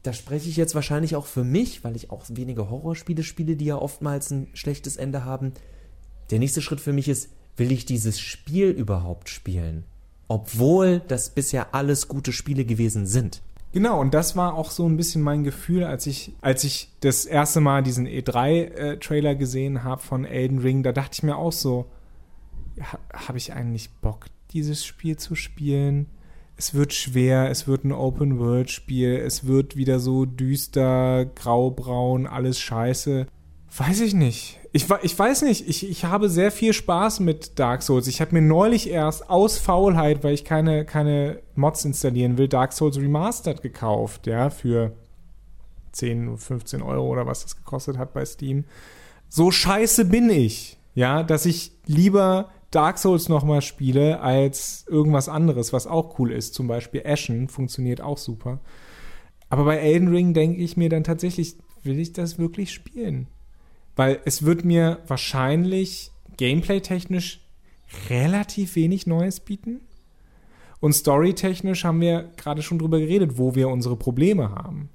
Da 0.04 0.14
spreche 0.14 0.50
ich 0.50 0.58
jetzt 0.58 0.74
wahrscheinlich 0.74 1.16
auch 1.16 1.28
für 1.28 1.44
mich, 1.44 1.84
weil 1.84 1.96
ich 1.96 2.10
auch 2.10 2.26
wenige 2.30 2.70
Horrorspiele 2.70 3.24
spiele, 3.24 3.56
die 3.56 3.66
ja 3.66 3.76
oftmals 3.76 4.32
ein 4.32 4.48
schlechtes 4.54 4.98
Ende 4.98 5.26
haben. 5.26 5.54
Der 6.32 6.40
nächste 6.40 6.62
Schritt 6.62 6.82
für 6.82 6.94
mich 6.94 7.08
ist, 7.08 7.30
will 7.58 7.72
ich 7.72 7.86
dieses 7.86 8.20
Spiel 8.20 8.70
überhaupt 8.70 9.30
spielen? 9.30 9.84
Obwohl 10.28 11.02
das 11.08 11.30
bisher 11.30 11.76
alles 11.76 12.08
gute 12.08 12.32
Spiele 12.32 12.66
gewesen 12.66 13.06
sind. 13.06 13.42
Genau, 13.74 14.02
und 14.02 14.14
das 14.14 14.36
war 14.36 14.56
auch 14.56 14.70
so 14.72 14.88
ein 14.88 14.98
bisschen 14.98 15.22
mein 15.22 15.44
Gefühl, 15.44 15.86
als 15.86 16.06
ich, 16.06 16.34
als 16.42 16.64
ich 16.64 16.90
das 17.00 17.26
erste 17.26 17.62
Mal 17.62 17.84
diesen 17.84 18.06
E3-Trailer 18.06 19.32
äh, 19.32 19.36
gesehen 19.36 19.84
habe 19.84 20.02
von 20.02 20.26
Elden 20.26 20.60
Ring, 20.60 20.84
da 20.84 20.92
dachte 20.92 21.12
ich 21.14 21.24
mir 21.24 21.38
auch 21.38 21.54
so, 21.54 21.86
ha, 22.80 23.00
habe 23.14 23.38
ich 23.38 23.54
eigentlich 23.54 23.90
Bock, 24.02 24.26
dieses 24.52 24.84
Spiel 24.84 25.16
zu 25.16 25.36
spielen? 25.36 26.08
Es 26.62 26.76
wird 26.76 26.94
schwer, 26.94 27.50
es 27.50 27.68
wird 27.68 27.86
ein 27.86 27.92
Open-World-Spiel, 27.92 29.16
es 29.16 29.48
wird 29.48 29.76
wieder 29.76 30.00
so 30.00 30.26
düster, 30.26 31.26
graubraun, 31.26 32.28
alles 32.28 32.60
scheiße. 32.60 33.26
Weiß 33.76 34.00
ich 34.02 34.14
nicht. 34.14 34.60
Ich, 34.72 34.86
ich 35.02 35.18
weiß 35.18 35.42
nicht. 35.42 35.68
Ich, 35.68 35.90
ich 35.90 36.06
habe 36.06 36.30
sehr 36.30 36.52
viel 36.52 36.74
Spaß 36.74 37.20
mit 37.22 37.58
Dark 37.58 37.82
Souls. 37.82 38.06
Ich 38.06 38.22
habe 38.22 38.36
mir 38.36 38.44
neulich 38.44 38.92
erst 38.92 39.28
aus 39.28 39.58
Faulheit, 39.58 40.24
weil 40.24 40.36
ich 40.36 40.46
keine, 40.46 40.86
keine 40.86 41.40
Mods 41.56 41.84
installieren 41.84 42.38
will, 42.38 42.48
Dark 42.48 42.74
Souls 42.74 43.00
Remastered 43.00 43.64
gekauft, 43.64 44.28
ja, 44.28 44.52
für 44.52 44.92
10, 45.94 46.38
15 46.38 46.84
Euro 46.84 47.08
oder 47.08 47.26
was 47.26 47.42
das 47.42 47.58
gekostet 47.58 47.98
hat 47.98 48.14
bei 48.14 48.24
Steam. 48.24 48.66
So 49.30 49.50
scheiße 49.50 50.06
bin 50.06 50.30
ich, 50.30 50.78
ja, 50.94 51.24
dass 51.24 51.48
ich 51.48 51.72
lieber 51.88 52.52
Dark 52.72 52.98
Souls 52.98 53.28
nochmal 53.28 53.62
spiele 53.62 54.22
als 54.22 54.86
irgendwas 54.88 55.28
anderes, 55.28 55.74
was 55.74 55.88
auch 55.88 56.18
cool 56.18 56.32
ist. 56.32 56.54
Zum 56.54 56.68
Beispiel 56.68 57.02
Ashen 57.06 57.50
funktioniert 57.50 58.02
auch 58.02 58.18
super. 58.18 58.62
Aber 59.50 59.66
bei 59.66 59.78
Elden 59.78 60.08
Ring 60.08 60.34
denke 60.34 60.62
ich 60.62 60.78
mir 60.78 60.88
dann 60.88 61.04
tatsächlich, 61.04 61.58
will 61.84 62.00
ich 62.00 62.14
das 62.14 62.40
wirklich 62.40 62.72
spielen? 62.72 63.28
Weil 63.98 64.22
es 64.24 64.44
wird 64.44 64.64
mir 64.64 65.00
wahrscheinlich 65.08 66.12
gameplay-technisch 66.38 67.42
relativ 68.10 68.78
wenig 68.78 69.06
Neues 69.06 69.42
bieten. 69.42 69.82
Und 70.80 70.94
storytechnisch 70.94 71.84
haben 71.84 72.00
wir 72.00 72.32
gerade 72.38 72.62
schon 72.62 72.80
drüber 72.80 73.00
geredet, 73.00 73.38
wo 73.38 73.54
wir 73.54 73.68
unsere 73.68 73.98
Probleme 73.98 74.52
haben. 74.52 74.90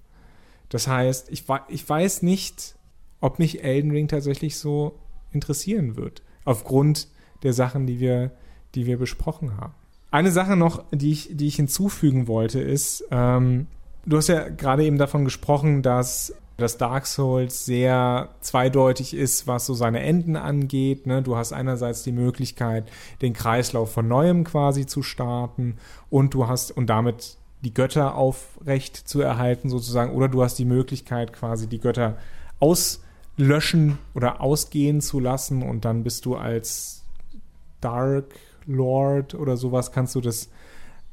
Das 0.70 0.88
heißt, 0.88 1.30
ich, 1.30 1.44
ich 1.68 1.88
weiß 1.88 2.22
nicht, 2.22 2.74
ob 3.20 3.38
mich 3.38 3.62
Elden 3.62 3.90
Ring 3.90 4.08
tatsächlich 4.08 4.56
so 4.56 4.98
interessieren 5.32 5.96
wird. 5.96 6.22
Aufgrund 6.44 7.08
der 7.42 7.52
Sachen, 7.52 7.86
die 7.86 8.00
wir, 8.00 8.30
die 8.74 8.86
wir 8.86 8.98
besprochen 8.98 9.56
haben. 9.56 9.74
Eine 10.10 10.30
Sache 10.30 10.56
noch, 10.56 10.84
die 10.92 11.12
ich, 11.12 11.30
die 11.32 11.46
ich 11.46 11.56
hinzufügen 11.56 12.28
wollte, 12.28 12.60
ist, 12.60 13.04
ähm, 13.10 13.66
du 14.06 14.16
hast 14.16 14.28
ja 14.28 14.48
gerade 14.48 14.84
eben 14.84 14.98
davon 14.98 15.24
gesprochen, 15.24 15.82
dass 15.82 16.34
dass 16.56 16.78
Dark 16.78 17.06
Souls 17.06 17.66
sehr 17.66 18.30
zweideutig 18.40 19.14
ist, 19.14 19.46
was 19.46 19.66
so 19.66 19.74
seine 19.74 20.00
Enden 20.00 20.36
angeht. 20.36 21.06
Ne? 21.06 21.22
Du 21.22 21.36
hast 21.36 21.52
einerseits 21.52 22.02
die 22.02 22.12
Möglichkeit, 22.12 22.90
den 23.20 23.34
Kreislauf 23.34 23.92
von 23.92 24.08
neuem 24.08 24.44
quasi 24.44 24.86
zu 24.86 25.02
starten 25.02 25.76
und 26.08 26.32
du 26.34 26.48
hast 26.48 26.70
und 26.70 26.86
damit 26.86 27.36
die 27.62 27.74
Götter 27.74 28.14
aufrecht 28.14 28.96
zu 28.96 29.20
erhalten 29.20 29.68
sozusagen 29.68 30.14
oder 30.14 30.28
du 30.28 30.42
hast 30.42 30.58
die 30.58 30.64
Möglichkeit 30.64 31.32
quasi 31.32 31.66
die 31.66 31.80
Götter 31.80 32.16
auslöschen 32.58 33.98
oder 34.14 34.40
ausgehen 34.40 35.00
zu 35.00 35.20
lassen 35.20 35.62
und 35.62 35.84
dann 35.84 36.04
bist 36.04 36.24
du 36.26 36.36
als 36.36 37.02
Dark 37.80 38.34
Lord 38.66 39.34
oder 39.34 39.56
sowas 39.56 39.92
kannst 39.92 40.14
du 40.14 40.20
das 40.20 40.50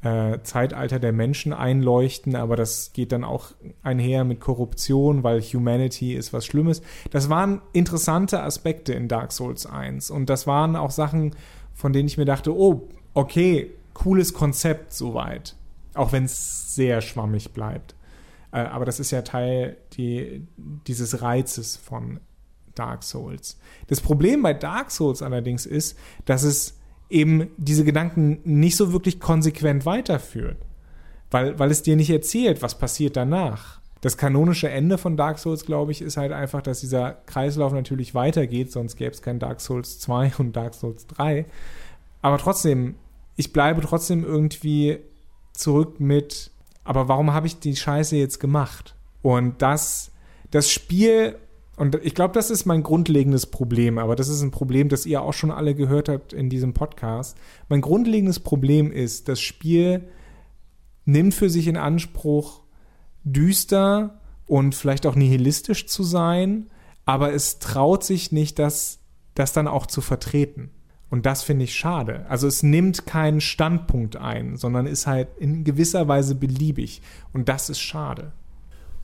äh, 0.03 0.39
Zeitalter 0.43 0.99
der 0.99 1.13
Menschen 1.13 1.53
einleuchten, 1.53 2.35
aber 2.35 2.55
das 2.55 2.91
geht 2.93 3.11
dann 3.11 3.23
auch 3.23 3.51
einher 3.83 4.25
mit 4.25 4.41
Korruption, 4.41 5.23
weil 5.23 5.41
Humanity 5.41 6.13
ist 6.13 6.33
was 6.33 6.45
Schlimmes. 6.45 6.81
Das 7.11 7.29
waren 7.29 7.61
interessante 7.71 8.41
Aspekte 8.43 8.93
in 8.93 9.07
Dark 9.07 9.31
Souls 9.31 9.65
1 9.65 10.11
und 10.11 10.29
das 10.29 10.45
waren 10.45 10.75
auch 10.75 10.91
Sachen, 10.91 11.35
von 11.73 11.93
denen 11.93 12.07
ich 12.07 12.17
mir 12.17 12.25
dachte, 12.25 12.55
oh, 12.55 12.89
okay, 13.13 13.71
cooles 13.93 14.33
Konzept 14.33 14.93
soweit, 14.93 15.55
auch 15.93 16.11
wenn 16.11 16.25
es 16.25 16.75
sehr 16.75 17.01
schwammig 17.01 17.53
bleibt. 17.53 17.95
Äh, 18.51 18.57
aber 18.57 18.85
das 18.85 18.99
ist 18.99 19.11
ja 19.11 19.21
Teil 19.21 19.77
die, 19.93 20.47
dieses 20.57 21.21
Reizes 21.21 21.77
von 21.77 22.19
Dark 22.75 23.03
Souls. 23.03 23.57
Das 23.87 24.01
Problem 24.01 24.41
bei 24.41 24.53
Dark 24.53 24.91
Souls 24.91 25.21
allerdings 25.21 25.65
ist, 25.65 25.97
dass 26.25 26.43
es 26.43 26.77
eben 27.09 27.49
diese 27.57 27.83
Gedanken 27.83 28.39
nicht 28.43 28.75
so 28.75 28.91
wirklich 28.91 29.19
konsequent 29.19 29.85
weiterführt. 29.85 30.57
Weil, 31.31 31.57
weil 31.57 31.71
es 31.71 31.83
dir 31.83 31.95
nicht 31.95 32.09
erzählt, 32.09 32.61
was 32.61 32.77
passiert 32.77 33.15
danach. 33.15 33.79
Das 34.01 34.17
kanonische 34.17 34.69
Ende 34.69 34.97
von 34.97 35.15
Dark 35.15 35.39
Souls, 35.39 35.65
glaube 35.65 35.91
ich, 35.91 36.01
ist 36.01 36.17
halt 36.17 36.31
einfach, 36.31 36.61
dass 36.61 36.81
dieser 36.81 37.13
Kreislauf 37.25 37.71
natürlich 37.71 38.13
weitergeht, 38.13 38.71
sonst 38.71 38.97
gäbe 38.97 39.11
es 39.11 39.21
kein 39.21 39.39
Dark 39.39 39.61
Souls 39.61 39.99
2 39.99 40.33
und 40.39 40.55
Dark 40.55 40.73
Souls 40.73 41.07
3. 41.07 41.45
Aber 42.21 42.37
trotzdem, 42.37 42.95
ich 43.35 43.53
bleibe 43.53 43.81
trotzdem 43.81 44.23
irgendwie 44.25 44.99
zurück 45.53 45.99
mit, 45.99 46.51
aber 46.83 47.07
warum 47.07 47.33
habe 47.33 47.47
ich 47.47 47.59
die 47.59 47.75
Scheiße 47.75 48.17
jetzt 48.17 48.39
gemacht? 48.39 48.95
Und 49.21 49.61
das, 49.61 50.11
das 50.51 50.69
Spiel 50.69 51.37
und 51.75 51.95
ich 52.03 52.13
glaube, 52.13 52.33
das 52.33 52.51
ist 52.51 52.65
mein 52.65 52.83
grundlegendes 52.83 53.47
Problem, 53.47 53.97
aber 53.97 54.15
das 54.15 54.29
ist 54.29 54.41
ein 54.41 54.51
Problem, 54.51 54.89
das 54.89 55.05
ihr 55.05 55.21
auch 55.23 55.33
schon 55.33 55.49
alle 55.51 55.73
gehört 55.73 56.07
habt 56.07 56.31
in 56.31 56.49
diesem 56.49 56.73
Podcast. 56.73 57.35
Mein 57.67 57.81
grundlegendes 57.81 58.39
Problem 58.39 58.91
ist, 58.91 59.27
das 59.27 59.41
Spiel 59.41 60.03
nimmt 61.05 61.33
für 61.33 61.49
sich 61.49 61.67
in 61.67 61.77
Anspruch, 61.77 62.61
düster 63.23 64.21
und 64.45 64.75
vielleicht 64.75 65.07
auch 65.07 65.15
nihilistisch 65.15 65.87
zu 65.87 66.03
sein, 66.03 66.69
aber 67.05 67.33
es 67.33 67.59
traut 67.59 68.03
sich 68.03 68.31
nicht, 68.31 68.59
das, 68.59 68.99
das 69.33 69.51
dann 69.51 69.67
auch 69.67 69.87
zu 69.87 70.01
vertreten. 70.01 70.69
Und 71.09 71.25
das 71.25 71.43
finde 71.43 71.65
ich 71.65 71.75
schade. 71.75 72.25
Also 72.27 72.47
es 72.47 72.63
nimmt 72.63 73.05
keinen 73.05 73.41
Standpunkt 73.41 74.15
ein, 74.15 74.57
sondern 74.57 74.87
ist 74.87 75.05
halt 75.05 75.27
in 75.37 75.63
gewisser 75.63 76.07
Weise 76.07 76.33
beliebig. 76.33 77.01
Und 77.33 77.49
das 77.49 77.69
ist 77.69 77.79
schade. 77.79 78.31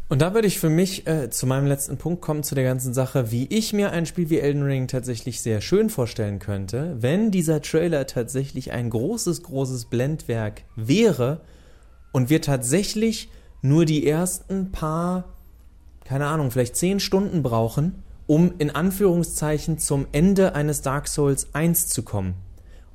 Und 0.10 0.24
da 0.24 0.34
würde 0.34 0.48
ich 0.48 0.60
für 0.60 0.70
mich 0.70 1.06
äh, 1.06 1.30
zu 1.30 1.46
meinem 1.46 1.68
letzten 1.68 1.98
Punkt 1.98 2.22
kommen, 2.22 2.42
zu 2.42 2.56
der 2.56 2.63
ganzen 2.63 2.96
Sache, 2.96 3.32
wie 3.32 3.46
ich 3.46 3.74
mir 3.74 3.92
ein 3.92 4.08
Spiel 4.08 4.32
wie 4.32 4.39
Elden 4.39 4.63
Ring 4.63 4.88
tatsächlich 4.88 5.39
sehr 5.42 5.62
schön 5.62 5.92
vorstellen 5.92 6.39
könnte, 6.39 6.98
wenn 7.00 7.30
dieser 7.30 7.62
Trailer 7.62 8.08
tatsächlich 8.08 8.72
ein 8.72 8.89
großes, 8.89 9.44
großes 9.44 9.86
Blendwerk 9.86 10.63
wäre 10.75 11.42
und 12.12 12.32
wir 12.32 12.42
tatsächlich 12.42 13.30
nur 13.62 13.86
die 13.86 14.08
ersten 14.08 14.72
paar, 14.72 15.36
keine 16.06 16.25
Ahnung, 16.25 16.50
vielleicht 16.50 16.75
zehn 16.75 17.00
Stunden 17.00 17.44
brauchen, 17.44 18.04
um 18.25 18.54
in 18.58 18.72
Anführungszeichen 18.72 19.78
zum 19.78 20.08
Ende 20.12 20.56
eines 20.56 20.82
Dark 20.82 21.08
Souls 21.08 21.54
1 21.54 21.88
zu 21.88 22.01
kommen. 22.01 22.34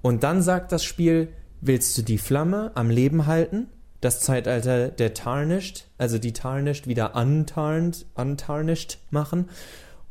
Und 0.03 0.25
dann 0.25 0.43
sagt 0.43 0.73
das 0.73 0.83
Spiel, 0.83 1.29
willst 1.61 1.97
du 1.97 2.03
die 2.03 2.19
Flamme 2.19 2.73
am 2.75 2.91
Leben 2.91 3.27
halten? 3.27 3.69
Das 4.05 4.21
Zeitalter 4.21 4.89
der 4.89 5.15
Tarnished, 5.15 5.87
also 5.99 6.19
die 6.19 6.33
Tarnished 6.33 6.87
wieder 6.87 7.15
untarned, 7.15 8.07
untarnished 8.15 8.99
machen? 9.11 9.49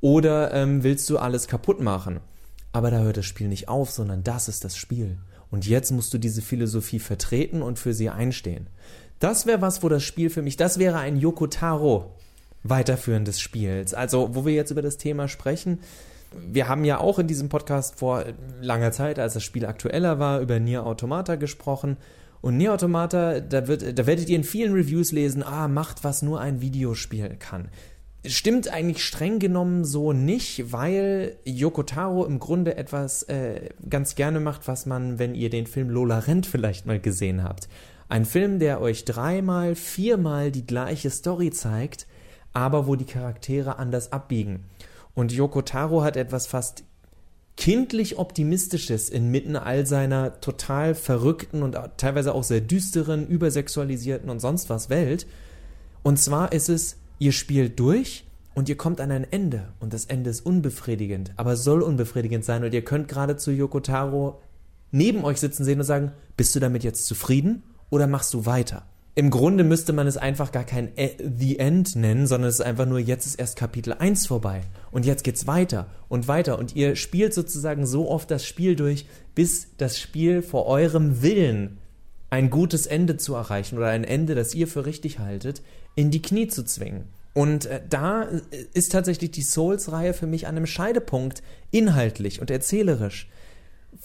Oder 0.01 0.53
ähm, 0.53 0.83
willst 0.83 1.09
du 1.09 1.17
alles 1.17 1.47
kaputt 1.47 1.79
machen? 1.79 2.19
Aber 2.71 2.89
da 2.89 2.99
hört 2.99 3.17
das 3.17 3.25
Spiel 3.25 3.47
nicht 3.47 3.69
auf, 3.69 3.91
sondern 3.91 4.23
das 4.23 4.47
ist 4.47 4.65
das 4.65 4.75
Spiel. 4.75 5.17
Und 5.51 5.67
jetzt 5.67 5.91
musst 5.91 6.13
du 6.13 6.17
diese 6.17 6.41
Philosophie 6.41 6.99
vertreten 6.99 7.61
und 7.61 7.77
für 7.77 7.93
sie 7.93 8.09
einstehen. 8.09 8.67
Das 9.19 9.45
wäre 9.45 9.61
was, 9.61 9.83
wo 9.83 9.89
das 9.89 10.03
Spiel 10.03 10.29
für 10.31 10.41
mich, 10.41 10.57
das 10.57 10.79
wäre 10.79 10.97
ein 10.97 11.17
Yokotaro 11.17 12.11
Weiterführen 12.63 13.25
des 13.25 13.39
Spiels. 13.39 13.93
Also, 13.93 14.33
wo 14.33 14.45
wir 14.45 14.53
jetzt 14.53 14.71
über 14.71 14.81
das 14.81 14.97
Thema 14.97 15.27
sprechen, 15.27 15.79
wir 16.31 16.67
haben 16.67 16.83
ja 16.85 16.99
auch 16.99 17.19
in 17.19 17.27
diesem 17.27 17.49
Podcast 17.49 17.99
vor 17.99 18.25
langer 18.59 18.91
Zeit, 18.91 19.19
als 19.19 19.35
das 19.35 19.43
Spiel 19.43 19.65
aktueller 19.65 20.17
war, 20.17 20.39
über 20.39 20.59
Nier 20.59 20.85
Automata 20.85 21.35
gesprochen. 21.35 21.97
Und 22.43 22.57
Nier 22.57 22.73
Automata, 22.73 23.39
da, 23.39 23.69
wird, 23.69 23.97
da 23.97 24.05
werdet 24.05 24.27
ihr 24.27 24.35
in 24.35 24.43
vielen 24.43 24.73
Reviews 24.73 25.13
lesen, 25.13 25.43
ah, 25.43 25.69
macht, 25.69 26.03
was 26.03 26.21
nur 26.21 26.41
ein 26.41 26.59
Videospiel 26.59 27.37
kann. 27.39 27.69
Stimmt 28.25 28.67
eigentlich 28.67 29.01
streng 29.05 29.39
genommen 29.39 29.85
so 29.85 30.11
nicht, 30.11 30.73
weil 30.73 31.37
Yokotaro 31.45 32.25
im 32.25 32.39
Grunde 32.39 32.75
etwas 32.75 33.23
äh, 33.23 33.69
ganz 33.89 34.15
gerne 34.15 34.41
macht, 34.41 34.67
was 34.67 34.85
man, 34.85 35.19
wenn 35.19 35.35
ihr 35.35 35.49
den 35.49 35.67
Film 35.67 35.89
Lola 35.89 36.19
Rent 36.19 36.45
vielleicht 36.45 36.85
mal 36.85 36.99
gesehen 36.99 37.45
habt. 37.45 37.69
Ein 38.09 38.25
Film, 38.25 38.59
der 38.59 38.81
euch 38.81 39.05
dreimal, 39.05 39.75
viermal 39.75 40.51
die 40.51 40.67
gleiche 40.67 41.11
Story 41.11 41.49
zeigt, 41.51 42.07
aber 42.51 42.87
wo 42.87 42.97
die 42.97 43.05
Charaktere 43.05 43.79
anders 43.79 44.11
abbiegen. 44.11 44.65
Und 45.13 45.31
Yokotaro 45.31 46.03
hat 46.03 46.17
etwas 46.17 46.47
fast 46.47 46.83
kindlich 47.55 48.17
Optimistisches 48.17 49.09
inmitten 49.09 49.55
all 49.55 49.85
seiner 49.85 50.39
total 50.41 50.95
verrückten 50.95 51.63
und 51.63 51.77
teilweise 51.97 52.33
auch 52.33 52.43
sehr 52.43 52.61
düsteren, 52.61 53.27
übersexualisierten 53.27 54.29
und 54.29 54.39
sonst 54.39 54.69
was 54.69 54.89
Welt. 54.89 55.27
Und 56.01 56.19
zwar 56.19 56.51
ist 56.51 56.69
es, 56.69 56.97
ihr 57.19 57.31
spielt 57.31 57.79
durch 57.79 58.25
und 58.55 58.69
ihr 58.69 58.77
kommt 58.77 58.99
an 58.99 59.11
ein 59.11 59.25
Ende 59.31 59.73
und 59.79 59.93
das 59.93 60.05
Ende 60.05 60.29
ist 60.29 60.45
unbefriedigend, 60.45 61.31
aber 61.37 61.55
soll 61.55 61.81
unbefriedigend 61.81 62.43
sein 62.43 62.63
und 62.63 62.73
ihr 62.73 62.83
könnt 62.83 63.07
gerade 63.07 63.37
zu 63.37 63.51
Yokotaro 63.51 64.41
neben 64.91 65.23
euch 65.23 65.39
sitzen 65.39 65.63
sehen 65.63 65.79
und 65.79 65.85
sagen, 65.85 66.11
bist 66.37 66.55
du 66.55 66.59
damit 66.59 66.83
jetzt 66.83 67.05
zufrieden 67.05 67.63
oder 67.89 68.07
machst 68.07 68.33
du 68.33 68.45
weiter? 68.45 68.85
Im 69.15 69.29
Grunde 69.29 69.63
müsste 69.63 69.93
man 69.93 70.07
es 70.07 70.17
einfach 70.17 70.51
gar 70.51 70.63
kein 70.63 70.91
The 70.95 71.59
End 71.59 71.95
nennen, 71.95 72.25
sondern 72.25 72.49
es 72.49 72.55
ist 72.55 72.65
einfach 72.65 72.87
nur, 72.87 72.99
jetzt 72.99 73.27
ist 73.27 73.35
erst 73.35 73.57
Kapitel 73.57 73.93
1 73.93 74.25
vorbei 74.25 74.61
und 74.89 75.05
jetzt 75.05 75.23
geht's 75.23 75.45
weiter 75.45 75.87
und 76.09 76.27
weiter 76.27 76.57
und 76.57 76.75
ihr 76.75 76.95
spielt 76.95 77.33
sozusagen 77.33 77.85
so 77.85 78.09
oft 78.09 78.31
das 78.31 78.45
Spiel 78.45 78.75
durch, 78.75 79.05
bis 79.35 79.67
das 79.77 79.99
Spiel 79.99 80.41
vor 80.41 80.65
eurem 80.65 81.21
Willen 81.21 81.77
ein 82.31 82.49
gutes 82.49 82.87
Ende 82.87 83.17
zu 83.17 83.35
erreichen 83.35 83.77
oder 83.77 83.89
ein 83.89 84.03
Ende, 84.03 84.33
das 84.33 84.55
ihr 84.55 84.67
für 84.67 84.87
richtig 84.87 85.19
haltet, 85.19 85.61
in 85.93 86.09
die 86.09 86.23
Knie 86.23 86.47
zu 86.47 86.65
zwingen. 86.65 87.03
Und 87.33 87.67
äh, 87.67 87.81
da 87.87 88.27
ist 88.73 88.91
tatsächlich 88.91 89.29
die 89.29 89.43
Souls-Reihe 89.43 90.15
für 90.15 90.25
mich 90.25 90.47
an 90.47 90.55
einem 90.55 90.65
Scheidepunkt, 90.65 91.43
inhaltlich 91.69 92.41
und 92.41 92.49
erzählerisch, 92.49 93.29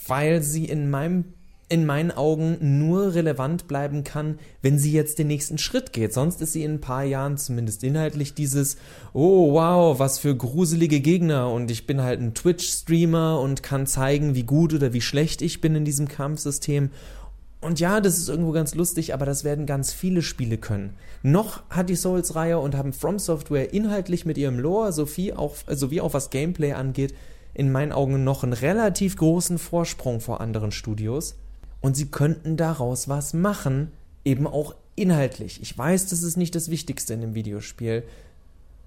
weil 0.06 0.42
sie 0.42 0.66
in 0.66 0.90
meinem 0.90 1.32
in 1.68 1.84
meinen 1.84 2.10
Augen 2.10 2.78
nur 2.78 3.14
relevant 3.14 3.68
bleiben 3.68 4.02
kann, 4.02 4.38
wenn 4.62 4.78
sie 4.78 4.92
jetzt 4.92 5.18
den 5.18 5.26
nächsten 5.26 5.58
Schritt 5.58 5.92
geht. 5.92 6.14
Sonst 6.14 6.40
ist 6.40 6.54
sie 6.54 6.64
in 6.64 6.74
ein 6.74 6.80
paar 6.80 7.04
Jahren 7.04 7.36
zumindest 7.36 7.84
inhaltlich 7.84 8.34
dieses, 8.34 8.76
oh 9.12 9.52
wow, 9.52 9.98
was 9.98 10.18
für 10.18 10.34
gruselige 10.34 11.00
Gegner 11.00 11.50
und 11.52 11.70
ich 11.70 11.86
bin 11.86 12.02
halt 12.02 12.20
ein 12.20 12.34
Twitch-Streamer 12.34 13.38
und 13.40 13.62
kann 13.62 13.86
zeigen, 13.86 14.34
wie 14.34 14.44
gut 14.44 14.72
oder 14.72 14.94
wie 14.94 15.02
schlecht 15.02 15.42
ich 15.42 15.60
bin 15.60 15.74
in 15.74 15.84
diesem 15.84 16.08
Kampfsystem. 16.08 16.90
Und 17.60 17.80
ja, 17.80 18.00
das 18.00 18.18
ist 18.18 18.28
irgendwo 18.28 18.52
ganz 18.52 18.74
lustig, 18.74 19.12
aber 19.12 19.26
das 19.26 19.44
werden 19.44 19.66
ganz 19.66 19.92
viele 19.92 20.22
Spiele 20.22 20.58
können. 20.58 20.94
Noch 21.22 21.68
hat 21.68 21.90
die 21.90 21.96
Souls-Reihe 21.96 22.58
und 22.60 22.76
haben 22.76 22.92
From 22.92 23.18
Software 23.18 23.74
inhaltlich 23.74 24.24
mit 24.24 24.38
ihrem 24.38 24.58
Lore 24.58 24.92
sowie 24.92 25.34
auch, 25.34 25.56
sowie 25.66 26.00
auch 26.00 26.14
was 26.14 26.30
Gameplay 26.30 26.72
angeht, 26.72 27.14
in 27.52 27.72
meinen 27.72 27.92
Augen 27.92 28.24
noch 28.24 28.44
einen 28.44 28.52
relativ 28.52 29.16
großen 29.16 29.58
Vorsprung 29.58 30.20
vor 30.20 30.40
anderen 30.40 30.70
Studios 30.70 31.34
und 31.80 31.96
sie 31.96 32.06
könnten 32.06 32.56
daraus 32.56 33.08
was 33.08 33.34
machen, 33.34 33.92
eben 34.24 34.46
auch 34.46 34.74
inhaltlich. 34.96 35.60
Ich 35.62 35.76
weiß, 35.76 36.08
das 36.08 36.22
ist 36.22 36.36
nicht 36.36 36.54
das 36.54 36.70
Wichtigste 36.70 37.14
in 37.14 37.20
dem 37.20 37.34
Videospiel. 37.34 38.02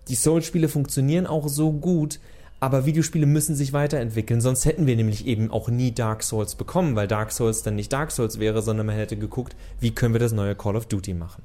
Die 0.07 0.15
Soul-Spiele 0.15 0.67
funktionieren 0.67 1.27
auch 1.27 1.47
so 1.47 1.71
gut, 1.71 2.19
aber 2.59 2.85
Videospiele 2.85 3.25
müssen 3.25 3.55
sich 3.55 3.73
weiterentwickeln, 3.73 4.41
sonst 4.41 4.65
hätten 4.65 4.85
wir 4.85 4.95
nämlich 4.95 5.25
eben 5.25 5.49
auch 5.49 5.69
nie 5.69 5.91
Dark 5.93 6.21
Souls 6.21 6.55
bekommen, 6.55 6.95
weil 6.95 7.07
Dark 7.07 7.31
Souls 7.31 7.63
dann 7.63 7.75
nicht 7.75 7.91
Dark 7.91 8.11
Souls 8.11 8.39
wäre, 8.39 8.61
sondern 8.61 8.85
man 8.85 8.95
hätte 8.95 9.17
geguckt, 9.17 9.55
wie 9.79 9.91
können 9.91 10.13
wir 10.13 10.19
das 10.19 10.31
neue 10.31 10.55
Call 10.55 10.75
of 10.75 10.85
Duty 10.85 11.13
machen. 11.13 11.43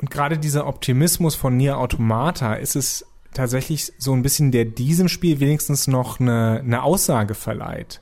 Und 0.00 0.10
gerade 0.10 0.38
dieser 0.38 0.66
Optimismus 0.66 1.34
von 1.34 1.56
Nier 1.56 1.78
Automata 1.78 2.54
ist 2.54 2.76
es 2.76 3.04
tatsächlich 3.34 3.92
so 3.98 4.12
ein 4.12 4.22
bisschen, 4.22 4.50
der 4.50 4.64
diesem 4.64 5.08
Spiel 5.08 5.40
wenigstens 5.40 5.86
noch 5.86 6.18
eine, 6.18 6.60
eine 6.64 6.82
Aussage 6.82 7.34
verleiht. 7.34 8.00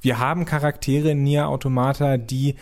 Wir 0.00 0.18
haben 0.18 0.44
Charaktere 0.44 1.10
in 1.10 1.22
Nier 1.22 1.48
Automata, 1.48 2.16
die 2.16 2.56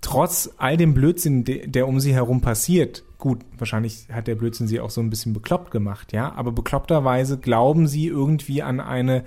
trotz 0.00 0.50
all 0.58 0.76
dem 0.76 0.94
Blödsinn, 0.94 1.44
der 1.44 1.88
um 1.88 2.00
sie 2.00 2.14
herum 2.14 2.40
passiert, 2.40 3.04
gut, 3.18 3.40
wahrscheinlich 3.56 4.06
hat 4.12 4.28
der 4.28 4.36
Blödsinn 4.36 4.68
sie 4.68 4.80
auch 4.80 4.90
so 4.90 5.00
ein 5.00 5.10
bisschen 5.10 5.32
bekloppt 5.32 5.70
gemacht, 5.70 6.12
ja, 6.12 6.32
aber 6.32 6.52
bekloppterweise 6.52 7.38
glauben 7.38 7.88
sie 7.88 8.06
irgendwie 8.06 8.62
an 8.62 8.80
eine 8.80 9.24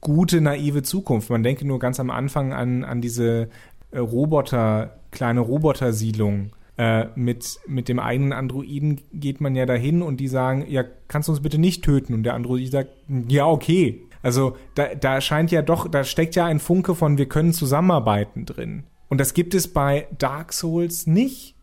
gute, 0.00 0.40
naive 0.40 0.82
Zukunft. 0.82 1.30
Man 1.30 1.42
denke 1.42 1.66
nur 1.66 1.78
ganz 1.78 2.00
am 2.00 2.10
Anfang 2.10 2.52
an, 2.52 2.84
an 2.84 3.00
diese 3.00 3.48
äh, 3.90 3.98
Roboter, 3.98 5.00
kleine 5.10 5.40
Robotersiedlung. 5.40 6.50
Äh, 6.76 7.06
mit, 7.14 7.60
mit 7.68 7.88
dem 7.88 8.00
eigenen 8.00 8.32
Androiden 8.32 9.00
geht 9.12 9.40
man 9.40 9.54
ja 9.54 9.64
dahin 9.64 10.02
und 10.02 10.18
die 10.18 10.26
sagen, 10.26 10.66
ja, 10.68 10.82
kannst 11.06 11.28
du 11.28 11.32
uns 11.32 11.40
bitte 11.40 11.58
nicht 11.58 11.84
töten? 11.84 12.14
Und 12.14 12.24
der 12.24 12.34
Android 12.34 12.70
sagt, 12.70 12.90
ja, 13.28 13.46
okay. 13.46 14.02
Also 14.24 14.56
da, 14.74 14.94
da 14.94 15.20
scheint 15.20 15.50
ja 15.50 15.60
doch, 15.60 15.86
da 15.86 16.02
steckt 16.02 16.34
ja 16.34 16.46
ein 16.46 16.58
Funke 16.58 16.94
von 16.94 17.18
wir 17.18 17.28
können 17.28 17.52
zusammenarbeiten 17.52 18.46
drin. 18.46 18.84
Und 19.10 19.20
das 19.20 19.34
gibt 19.34 19.54
es 19.54 19.68
bei 19.68 20.08
Dark 20.16 20.54
Souls 20.54 21.06
nicht. 21.06 21.56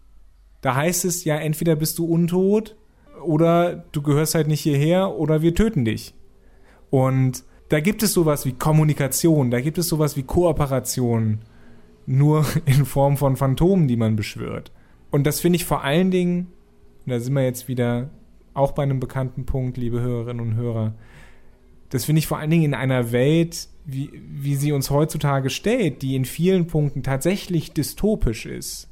Da 0.61 0.75
heißt 0.75 1.03
es 1.05 1.23
ja, 1.23 1.37
entweder 1.37 1.75
bist 1.75 1.97
du 1.97 2.05
untot 2.05 2.75
oder 3.25 3.83
du 3.91 4.03
gehörst 4.03 4.35
halt 4.35 4.47
nicht 4.47 4.61
hierher 4.61 5.15
oder 5.15 5.41
wir 5.41 5.55
töten 5.55 5.85
dich. 5.85 6.13
Und 6.91 7.43
da 7.69 7.79
gibt 7.79 8.03
es 8.03 8.13
sowas 8.13 8.45
wie 8.45 8.53
Kommunikation, 8.53 9.49
da 9.49 9.59
gibt 9.59 9.79
es 9.79 9.87
sowas 9.87 10.15
wie 10.15 10.23
Kooperation, 10.23 11.39
nur 12.05 12.45
in 12.65 12.85
Form 12.85 13.17
von 13.17 13.37
Phantomen, 13.37 13.87
die 13.87 13.97
man 13.97 14.15
beschwört. 14.15 14.71
Und 15.09 15.25
das 15.25 15.39
finde 15.39 15.55
ich 15.55 15.65
vor 15.65 15.83
allen 15.83 16.11
Dingen, 16.11 16.51
da 17.07 17.19
sind 17.19 17.33
wir 17.33 17.43
jetzt 17.43 17.67
wieder 17.67 18.11
auch 18.53 18.73
bei 18.73 18.83
einem 18.83 18.99
bekannten 18.99 19.47
Punkt, 19.47 19.77
liebe 19.77 19.99
Hörerinnen 19.99 20.45
und 20.45 20.55
Hörer, 20.55 20.93
das 21.91 22.05
finde 22.05 22.19
ich 22.19 22.27
vor 22.27 22.39
allen 22.39 22.49
Dingen 22.49 22.63
in 22.63 22.73
einer 22.73 23.11
Welt, 23.11 23.67
wie, 23.85 24.09
wie 24.13 24.55
sie 24.55 24.71
uns 24.71 24.89
heutzutage 24.89 25.49
stellt, 25.49 26.01
die 26.01 26.15
in 26.15 26.25
vielen 26.25 26.67
Punkten 26.67 27.03
tatsächlich 27.03 27.73
dystopisch 27.73 28.45
ist, 28.45 28.89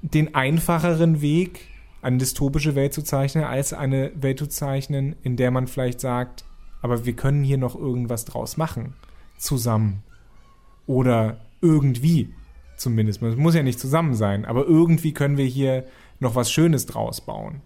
den 0.00 0.34
einfacheren 0.34 1.20
Weg, 1.20 1.68
eine 2.02 2.18
dystopische 2.18 2.76
Welt 2.76 2.94
zu 2.94 3.02
zeichnen, 3.02 3.44
als 3.44 3.72
eine 3.72 4.12
Welt 4.14 4.38
zu 4.38 4.46
zeichnen, 4.46 5.16
in 5.22 5.36
der 5.36 5.50
man 5.50 5.66
vielleicht 5.66 6.00
sagt, 6.00 6.44
aber 6.82 7.04
wir 7.04 7.14
können 7.14 7.42
hier 7.42 7.58
noch 7.58 7.74
irgendwas 7.74 8.24
draus 8.24 8.56
machen. 8.56 8.94
Zusammen. 9.38 10.04
Oder 10.86 11.40
irgendwie 11.60 12.32
zumindest. 12.76 13.22
Es 13.22 13.36
muss 13.36 13.56
ja 13.56 13.64
nicht 13.64 13.80
zusammen 13.80 14.14
sein, 14.14 14.44
aber 14.44 14.66
irgendwie 14.66 15.12
können 15.12 15.36
wir 15.36 15.46
hier 15.46 15.84
noch 16.20 16.36
was 16.36 16.52
Schönes 16.52 16.86
draus 16.86 17.20
bauen. 17.20 17.62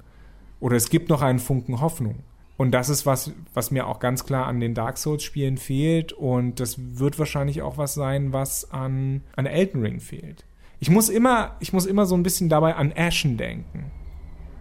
Oder 0.58 0.76
es 0.76 0.88
gibt 0.88 1.10
noch 1.10 1.20
einen 1.20 1.38
Funken 1.38 1.82
Hoffnung. 1.82 2.20
Und 2.60 2.72
das 2.72 2.90
ist 2.90 3.06
was, 3.06 3.32
was 3.54 3.70
mir 3.70 3.86
auch 3.86 4.00
ganz 4.00 4.26
klar 4.26 4.44
an 4.44 4.60
den 4.60 4.74
Dark 4.74 4.98
Souls-Spielen 4.98 5.56
fehlt. 5.56 6.12
Und 6.12 6.60
das 6.60 6.76
wird 6.98 7.18
wahrscheinlich 7.18 7.62
auch 7.62 7.78
was 7.78 7.94
sein, 7.94 8.34
was 8.34 8.70
an, 8.70 9.22
an 9.34 9.46
Elden 9.46 9.80
Ring 9.80 9.98
fehlt. 9.98 10.44
Ich 10.78 10.90
muss 10.90 11.08
immer, 11.08 11.56
ich 11.60 11.72
muss 11.72 11.86
immer 11.86 12.04
so 12.04 12.14
ein 12.14 12.22
bisschen 12.22 12.50
dabei 12.50 12.74
an 12.74 12.92
Ashen 12.94 13.38
denken. 13.38 13.90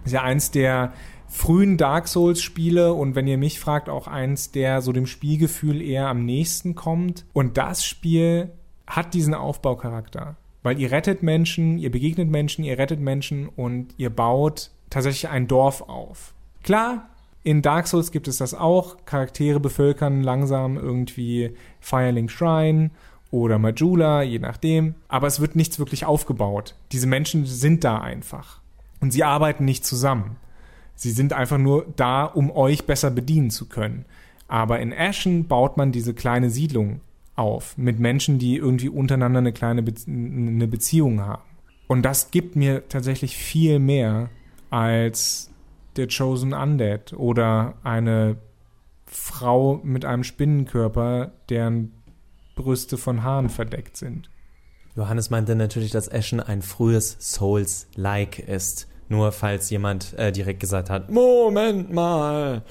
Ist 0.06 0.14
ja 0.14 0.24
eins 0.24 0.50
der 0.50 0.94
frühen 1.28 1.76
Dark 1.76 2.08
Souls-Spiele 2.08 2.94
und 2.94 3.16
wenn 3.16 3.28
ihr 3.28 3.38
mich 3.38 3.60
fragt, 3.60 3.90
auch 3.90 4.08
eins, 4.08 4.52
der 4.52 4.82
so 4.82 4.94
dem 4.94 5.06
Spielgefühl 5.06 5.82
eher 5.82 6.08
am 6.08 6.24
nächsten 6.24 6.76
kommt. 6.76 7.26
Und 7.34 7.58
das 7.58 7.84
Spiel 7.84 8.54
hat 8.88 9.14
diesen 9.14 9.34
Aufbaucharakter. 9.34 10.38
Weil 10.64 10.80
ihr 10.80 10.92
rettet 10.92 11.22
Menschen, 11.22 11.78
ihr 11.78 11.92
begegnet 11.92 12.30
Menschen, 12.30 12.64
ihr 12.64 12.78
rettet 12.78 13.02
Menschen 13.02 13.50
und 13.50 13.94
ihr 13.98 14.10
baut 14.10 14.72
tatsächlich 14.90 15.30
ein 15.30 15.50
Dorf 15.50 15.82
auf. 15.82 16.34
Klar, 16.64 17.10
in 17.50 17.64
Dark 17.64 17.88
Souls 17.88 18.12
gibt 18.12 18.28
es 18.28 18.38
das 18.38 18.54
auch. 18.54 18.98
Charaktere 19.06 19.60
bevölkern 19.60 20.22
langsam 20.22 20.78
irgendwie 20.78 21.56
Firelink 21.80 22.30
Shrine 22.30 22.92
oder 23.32 23.58
Majula, 23.58 24.22
je 24.22 24.38
nachdem. 24.38 24.94
Aber 25.08 25.26
es 25.26 25.40
wird 25.40 25.56
nichts 25.56 25.80
wirklich 25.80 26.06
aufgebaut. 26.06 26.76
Diese 26.92 27.08
Menschen 27.08 27.48
sind 27.48 27.84
da 27.84 28.02
einfach. 28.02 28.62
Und 29.02 29.12
sie 29.14 29.24
arbeiten 29.24 29.66
nicht 29.66 29.84
zusammen. 29.84 30.36
Sie 30.94 31.10
sind 31.10 31.34
einfach 31.34 31.58
nur 31.58 31.88
da, 31.96 32.26
um 32.26 32.52
euch 32.52 32.86
besser 32.86 33.10
bedienen 33.10 33.50
zu 33.50 33.68
können. 33.68 34.06
Aber 34.48 34.80
in 34.80 34.94
Ashen 34.94 35.48
baut 35.48 35.76
man 35.76 35.92
diese 35.92 36.14
kleine 36.14 36.52
Siedlung 36.52 37.02
auf 37.36 37.76
mit 37.80 38.00
Menschen, 38.00 38.38
die 38.38 38.58
irgendwie 38.58 38.90
untereinander 38.90 39.40
eine 39.40 39.54
kleine 39.54 39.82
Be 39.82 39.94
eine 40.06 40.68
Beziehung 40.68 41.22
haben. 41.22 41.42
Und 41.88 42.04
das 42.04 42.30
gibt 42.30 42.56
mir 42.56 42.88
tatsächlich 42.90 43.36
viel 43.36 43.80
mehr 43.80 44.30
als 44.70 45.49
der 46.00 46.08
Chosen 46.08 46.54
Undead 46.54 47.14
oder 47.14 47.76
eine 47.84 48.38
Frau 49.06 49.80
mit 49.84 50.06
einem 50.06 50.24
Spinnenkörper, 50.24 51.32
deren 51.50 51.92
Brüste 52.56 52.98
von 52.98 53.24
Haaren 53.24 53.50
verdeckt 53.50 53.98
sind. 53.98 54.30
Johannes 54.96 55.30
meinte 55.30 55.56
natürlich, 55.56 55.92
dass 55.92 56.12
Ashen 56.12 56.40
ein 56.40 56.62
frühes 56.62 57.18
Souls-like 57.20 58.40
ist. 58.40 58.88
Nur 59.08 59.32
falls 59.32 59.70
jemand 59.70 60.18
äh, 60.18 60.32
direkt 60.32 60.60
gesagt 60.60 60.90
hat, 60.90 61.10
Moment 61.10 61.92
mal. 61.92 62.64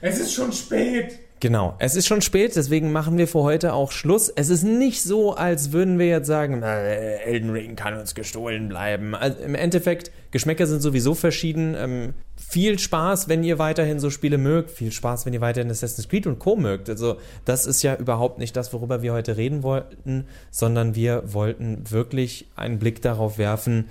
Es 0.00 0.18
ist 0.18 0.32
schon 0.32 0.52
spät. 0.52 1.18
Genau, 1.40 1.74
es 1.78 1.96
ist 1.96 2.06
schon 2.06 2.22
spät, 2.22 2.56
deswegen 2.56 2.92
machen 2.92 3.18
wir 3.18 3.28
für 3.28 3.40
heute 3.40 3.74
auch 3.74 3.92
Schluss. 3.92 4.30
Es 4.30 4.48
ist 4.48 4.62
nicht 4.62 5.02
so, 5.02 5.34
als 5.34 5.70
würden 5.70 5.98
wir 5.98 6.06
jetzt 6.06 6.26
sagen, 6.26 6.62
Elden 6.62 7.50
Ring 7.50 7.76
kann 7.76 7.98
uns 7.98 8.14
gestohlen 8.14 8.68
bleiben. 8.70 9.14
Also 9.14 9.42
Im 9.42 9.54
Endeffekt, 9.54 10.10
Geschmäcker 10.30 10.66
sind 10.66 10.80
sowieso 10.80 11.14
verschieden. 11.14 11.76
Ähm, 11.78 12.14
viel 12.36 12.78
Spaß, 12.78 13.28
wenn 13.28 13.44
ihr 13.44 13.58
weiterhin 13.58 14.00
so 14.00 14.08
Spiele 14.08 14.38
mögt. 14.38 14.70
Viel 14.70 14.92
Spaß, 14.92 15.26
wenn 15.26 15.34
ihr 15.34 15.42
weiterhin 15.42 15.70
Assassin's 15.70 16.08
Creed 16.08 16.26
und 16.26 16.38
Co. 16.38 16.56
mögt. 16.56 16.88
Also 16.88 17.18
das 17.44 17.66
ist 17.66 17.82
ja 17.82 17.96
überhaupt 17.96 18.38
nicht 18.38 18.56
das, 18.56 18.72
worüber 18.72 19.02
wir 19.02 19.12
heute 19.12 19.36
reden 19.36 19.62
wollten, 19.62 20.26
sondern 20.50 20.94
wir 20.94 21.22
wollten 21.34 21.90
wirklich 21.90 22.46
einen 22.56 22.78
Blick 22.78 23.02
darauf 23.02 23.36
werfen, 23.36 23.88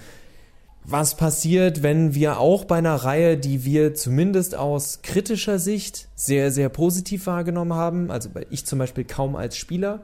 was 0.87 1.15
passiert, 1.15 1.81
wenn 1.81 2.13
wir 2.13 2.39
auch 2.39 2.65
bei 2.65 2.77
einer 2.77 2.95
Reihe, 2.95 3.37
die 3.37 3.65
wir 3.65 3.95
zumindest 3.95 4.55
aus 4.55 5.01
kritischer 5.01 5.57
Sicht 5.57 6.07
sehr, 6.15 6.51
sehr 6.51 6.69
positiv 6.69 7.25
wahrgenommen 7.25 7.73
haben, 7.73 8.11
also 8.11 8.29
ich 8.51 8.65
zum 8.65 8.79
Beispiel 8.79 9.03
kaum 9.03 9.35
als 9.35 9.57
Spieler, 9.57 10.01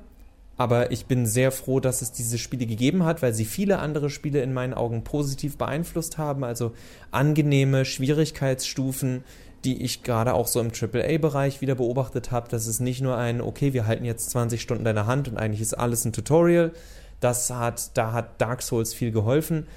aber 0.57 0.91
ich 0.91 1.05
bin 1.05 1.27
sehr 1.27 1.51
froh, 1.51 1.79
dass 1.79 2.01
es 2.01 2.11
diese 2.11 2.39
Spiele 2.39 2.65
gegeben 2.65 3.05
hat, 3.05 3.21
weil 3.21 3.33
sie 3.33 3.45
viele 3.45 3.79
andere 3.79 4.09
Spiele 4.09 4.41
in 4.41 4.53
meinen 4.53 4.73
Augen 4.73 5.03
positiv 5.03 5.57
beeinflusst 5.57 6.17
haben, 6.17 6.43
also 6.43 6.71
angenehme 7.11 7.85
Schwierigkeitsstufen, 7.85 9.23
die 9.63 9.83
ich 9.83 10.01
gerade 10.01 10.33
auch 10.33 10.47
so 10.47 10.59
im 10.59 10.71
AAA-Bereich 10.71 11.61
wieder 11.61 11.75
beobachtet 11.75 12.31
habe. 12.31 12.49
Das 12.49 12.65
ist 12.65 12.79
nicht 12.79 13.01
nur 13.01 13.17
ein, 13.17 13.41
okay, 13.41 13.73
wir 13.73 13.85
halten 13.85 14.05
jetzt 14.05 14.31
20 14.31 14.59
Stunden 14.59 14.83
deine 14.83 15.05
Hand 15.05 15.27
und 15.27 15.37
eigentlich 15.37 15.61
ist 15.61 15.75
alles 15.75 16.05
ein 16.05 16.13
Tutorial. 16.13 16.71
Das 17.19 17.51
hat, 17.51 17.95
da 17.95 18.13
hat 18.13 18.41
Dark 18.41 18.63
Souls 18.63 18.95
viel 18.95 19.11
geholfen 19.11 19.67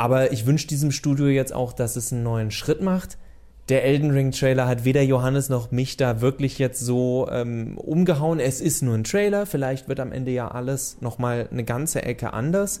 aber 0.00 0.32
ich 0.32 0.46
wünsche 0.46 0.66
diesem 0.66 0.92
Studio 0.92 1.26
jetzt 1.26 1.52
auch, 1.52 1.74
dass 1.74 1.94
es 1.94 2.10
einen 2.10 2.22
neuen 2.22 2.50
Schritt 2.50 2.80
macht. 2.80 3.18
Der 3.68 3.84
Elden 3.84 4.10
Ring 4.10 4.30
Trailer 4.30 4.66
hat 4.66 4.86
weder 4.86 5.02
Johannes 5.02 5.50
noch 5.50 5.72
mich 5.72 5.98
da 5.98 6.22
wirklich 6.22 6.58
jetzt 6.58 6.80
so 6.80 7.28
ähm, 7.30 7.76
umgehauen. 7.76 8.40
Es 8.40 8.62
ist 8.62 8.82
nur 8.82 8.94
ein 8.94 9.04
Trailer. 9.04 9.44
Vielleicht 9.44 9.90
wird 9.90 10.00
am 10.00 10.10
Ende 10.10 10.30
ja 10.30 10.48
alles 10.48 10.96
nochmal 11.02 11.48
eine 11.50 11.64
ganze 11.64 12.02
Ecke 12.02 12.32
anders. 12.32 12.80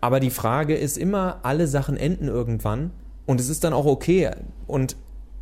Aber 0.00 0.20
die 0.20 0.30
Frage 0.30 0.76
ist 0.76 0.96
immer, 0.96 1.40
alle 1.42 1.66
Sachen 1.66 1.96
enden 1.96 2.28
irgendwann. 2.28 2.92
Und 3.26 3.40
es 3.40 3.48
ist 3.48 3.64
dann 3.64 3.72
auch 3.72 3.86
okay. 3.86 4.30
Und 4.68 4.94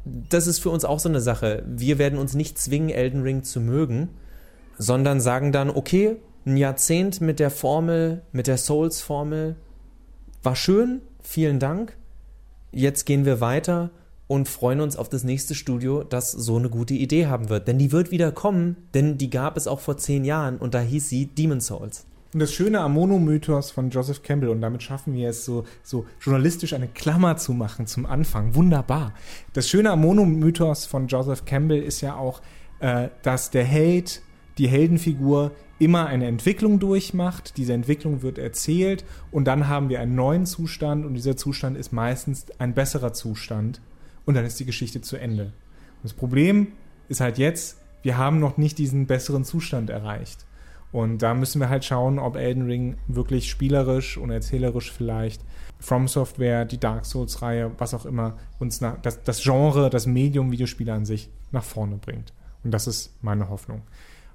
das 0.06 0.46
ist 0.46 0.60
für 0.60 0.70
uns 0.70 0.86
auch 0.86 0.98
so 0.98 1.10
eine 1.10 1.20
Sache. 1.20 1.62
Wir 1.66 1.98
werden 1.98 2.18
uns 2.18 2.32
nicht 2.32 2.56
zwingen, 2.56 2.88
Elden 2.88 3.20
Ring 3.20 3.42
zu 3.42 3.60
mögen, 3.60 4.08
sondern 4.78 5.20
sagen 5.20 5.52
dann, 5.52 5.68
okay, 5.68 6.16
ein 6.46 6.56
Jahrzehnt 6.56 7.20
mit 7.20 7.38
der 7.38 7.50
Formel, 7.50 8.22
mit 8.32 8.46
der 8.46 8.56
Souls-Formel. 8.56 9.56
War 10.42 10.56
schön, 10.56 11.02
vielen 11.28 11.58
Dank. 11.58 11.96
Jetzt 12.72 13.04
gehen 13.04 13.26
wir 13.26 13.40
weiter 13.40 13.90
und 14.28 14.48
freuen 14.48 14.80
uns 14.80 14.96
auf 14.96 15.08
das 15.08 15.24
nächste 15.24 15.54
Studio, 15.54 16.02
das 16.02 16.32
so 16.32 16.56
eine 16.56 16.70
gute 16.70 16.94
Idee 16.94 17.26
haben 17.26 17.50
wird. 17.50 17.68
Denn 17.68 17.78
die 17.78 17.92
wird 17.92 18.10
wieder 18.10 18.32
kommen, 18.32 18.76
denn 18.94 19.18
die 19.18 19.28
gab 19.28 19.56
es 19.56 19.66
auch 19.66 19.80
vor 19.80 19.98
zehn 19.98 20.24
Jahren 20.24 20.56
und 20.56 20.72
da 20.74 20.80
hieß 20.80 21.08
sie 21.08 21.26
Demon 21.26 21.60
Souls. 21.60 22.06
Und 22.32 22.40
das 22.40 22.52
Schöne 22.52 22.80
am 22.80 22.94
von 22.94 23.90
Joseph 23.90 24.22
Campbell, 24.22 24.50
und 24.50 24.60
damit 24.60 24.82
schaffen 24.82 25.14
wir 25.14 25.30
es 25.30 25.44
so, 25.44 25.64
so 25.82 26.06
journalistisch 26.20 26.74
eine 26.74 26.88
Klammer 26.88 27.36
zu 27.36 27.52
machen 27.52 27.86
zum 27.86 28.04
Anfang. 28.04 28.54
Wunderbar. 28.54 29.14
Das 29.52 29.68
Schöne 29.68 29.90
am 29.90 30.02
von 30.02 31.06
Joseph 31.08 31.44
Campbell 31.44 31.82
ist 31.82 32.00
ja 32.02 32.16
auch, 32.16 32.42
äh, 32.80 33.08
dass 33.22 33.50
der 33.50 33.64
Held, 33.64 34.22
die 34.58 34.68
Heldenfigur, 34.68 35.52
immer 35.78 36.06
eine 36.06 36.26
Entwicklung 36.26 36.78
durchmacht. 36.78 37.56
Diese 37.56 37.72
Entwicklung 37.72 38.22
wird 38.22 38.38
erzählt 38.38 39.04
und 39.30 39.44
dann 39.46 39.68
haben 39.68 39.88
wir 39.88 40.00
einen 40.00 40.14
neuen 40.14 40.46
Zustand 40.46 41.06
und 41.06 41.14
dieser 41.14 41.36
Zustand 41.36 41.76
ist 41.76 41.92
meistens 41.92 42.46
ein 42.58 42.74
besserer 42.74 43.12
Zustand 43.12 43.80
und 44.26 44.34
dann 44.34 44.44
ist 44.44 44.58
die 44.60 44.66
Geschichte 44.66 45.00
zu 45.00 45.16
Ende. 45.16 45.44
Und 45.44 46.04
das 46.04 46.12
Problem 46.12 46.68
ist 47.08 47.20
halt 47.20 47.38
jetzt, 47.38 47.78
wir 48.02 48.16
haben 48.18 48.40
noch 48.40 48.58
nicht 48.58 48.78
diesen 48.78 49.06
besseren 49.06 49.44
Zustand 49.44 49.90
erreicht. 49.90 50.44
Und 50.90 51.18
da 51.18 51.34
müssen 51.34 51.60
wir 51.60 51.68
halt 51.68 51.84
schauen, 51.84 52.18
ob 52.18 52.36
Elden 52.36 52.64
Ring 52.64 52.96
wirklich 53.08 53.50
spielerisch 53.50 54.16
und 54.16 54.30
erzählerisch 54.30 54.90
vielleicht 54.90 55.42
From 55.80 56.08
Software, 56.08 56.64
die 56.64 56.78
Dark 56.78 57.04
Souls-Reihe, 57.04 57.72
was 57.78 57.94
auch 57.94 58.06
immer, 58.06 58.36
uns 58.58 58.80
nach, 58.80 59.00
das, 59.02 59.22
das 59.22 59.42
Genre, 59.42 59.90
das 59.90 60.06
Medium 60.06 60.50
Videospiele 60.50 60.92
an 60.92 61.04
sich 61.04 61.30
nach 61.52 61.62
vorne 61.62 61.96
bringt. 61.96 62.32
Und 62.64 62.72
das 62.72 62.86
ist 62.86 63.12
meine 63.22 63.48
Hoffnung. 63.48 63.82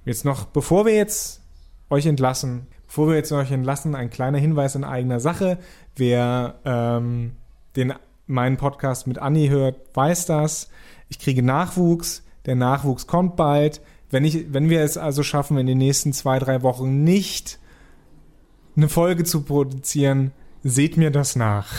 Jetzt 0.04 0.24
noch, 0.24 0.46
bevor 0.46 0.86
wir 0.86 0.94
jetzt 0.94 1.40
euch 1.90 2.06
entlassen, 2.06 2.66
bevor 2.86 3.08
wir 3.08 3.16
jetzt 3.16 3.32
euch 3.32 3.50
entlassen, 3.50 3.94
ein 3.94 4.10
kleiner 4.10 4.38
Hinweis 4.38 4.74
in 4.74 4.84
eigener 4.84 5.20
Sache. 5.20 5.58
Wer 5.96 6.56
ähm, 6.64 7.32
den, 7.76 7.94
meinen 8.26 8.56
Podcast 8.56 9.06
mit 9.06 9.18
Anni 9.18 9.48
hört, 9.48 9.76
weiß 9.94 10.26
das. 10.26 10.68
Ich 11.08 11.18
kriege 11.18 11.42
Nachwuchs. 11.42 12.22
Der 12.46 12.54
Nachwuchs 12.54 13.06
kommt 13.06 13.36
bald. 13.36 13.80
Wenn, 14.10 14.24
ich, 14.24 14.52
wenn 14.52 14.68
wir 14.68 14.82
es 14.82 14.96
also 14.98 15.22
schaffen, 15.22 15.56
in 15.56 15.66
den 15.66 15.78
nächsten 15.78 16.12
zwei, 16.12 16.38
drei 16.38 16.62
Wochen 16.62 17.02
nicht 17.04 17.58
eine 18.76 18.88
Folge 18.88 19.24
zu 19.24 19.42
produzieren, 19.42 20.32
seht 20.62 20.96
mir 20.96 21.10
das 21.10 21.36
nach. 21.36 21.72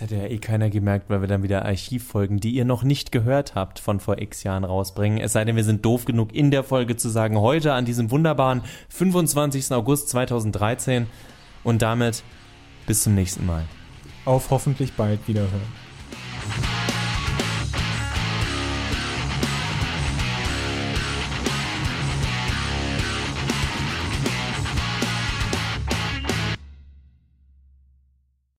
Hätte 0.00 0.16
ja 0.16 0.24
eh 0.24 0.38
keiner 0.38 0.70
gemerkt, 0.70 1.10
weil 1.10 1.20
wir 1.20 1.28
dann 1.28 1.42
wieder 1.42 1.66
Archivfolgen, 1.66 2.40
die 2.40 2.52
ihr 2.52 2.64
noch 2.64 2.82
nicht 2.82 3.12
gehört 3.12 3.54
habt, 3.54 3.78
von 3.78 4.00
vor 4.00 4.16
x 4.16 4.44
Jahren 4.44 4.64
rausbringen. 4.64 5.18
Es 5.18 5.34
sei 5.34 5.44
denn, 5.44 5.56
wir 5.56 5.64
sind 5.64 5.84
doof 5.84 6.06
genug, 6.06 6.34
in 6.34 6.50
der 6.50 6.64
Folge 6.64 6.96
zu 6.96 7.10
sagen, 7.10 7.38
heute 7.38 7.74
an 7.74 7.84
diesem 7.84 8.10
wunderbaren 8.10 8.62
25. 8.88 9.72
August 9.72 10.08
2013. 10.08 11.06
Und 11.64 11.82
damit 11.82 12.22
bis 12.86 13.02
zum 13.02 13.14
nächsten 13.14 13.44
Mal. 13.44 13.64
Auf 14.24 14.48
hoffentlich 14.50 14.94
bald 14.94 15.28
wiederhören. 15.28 16.79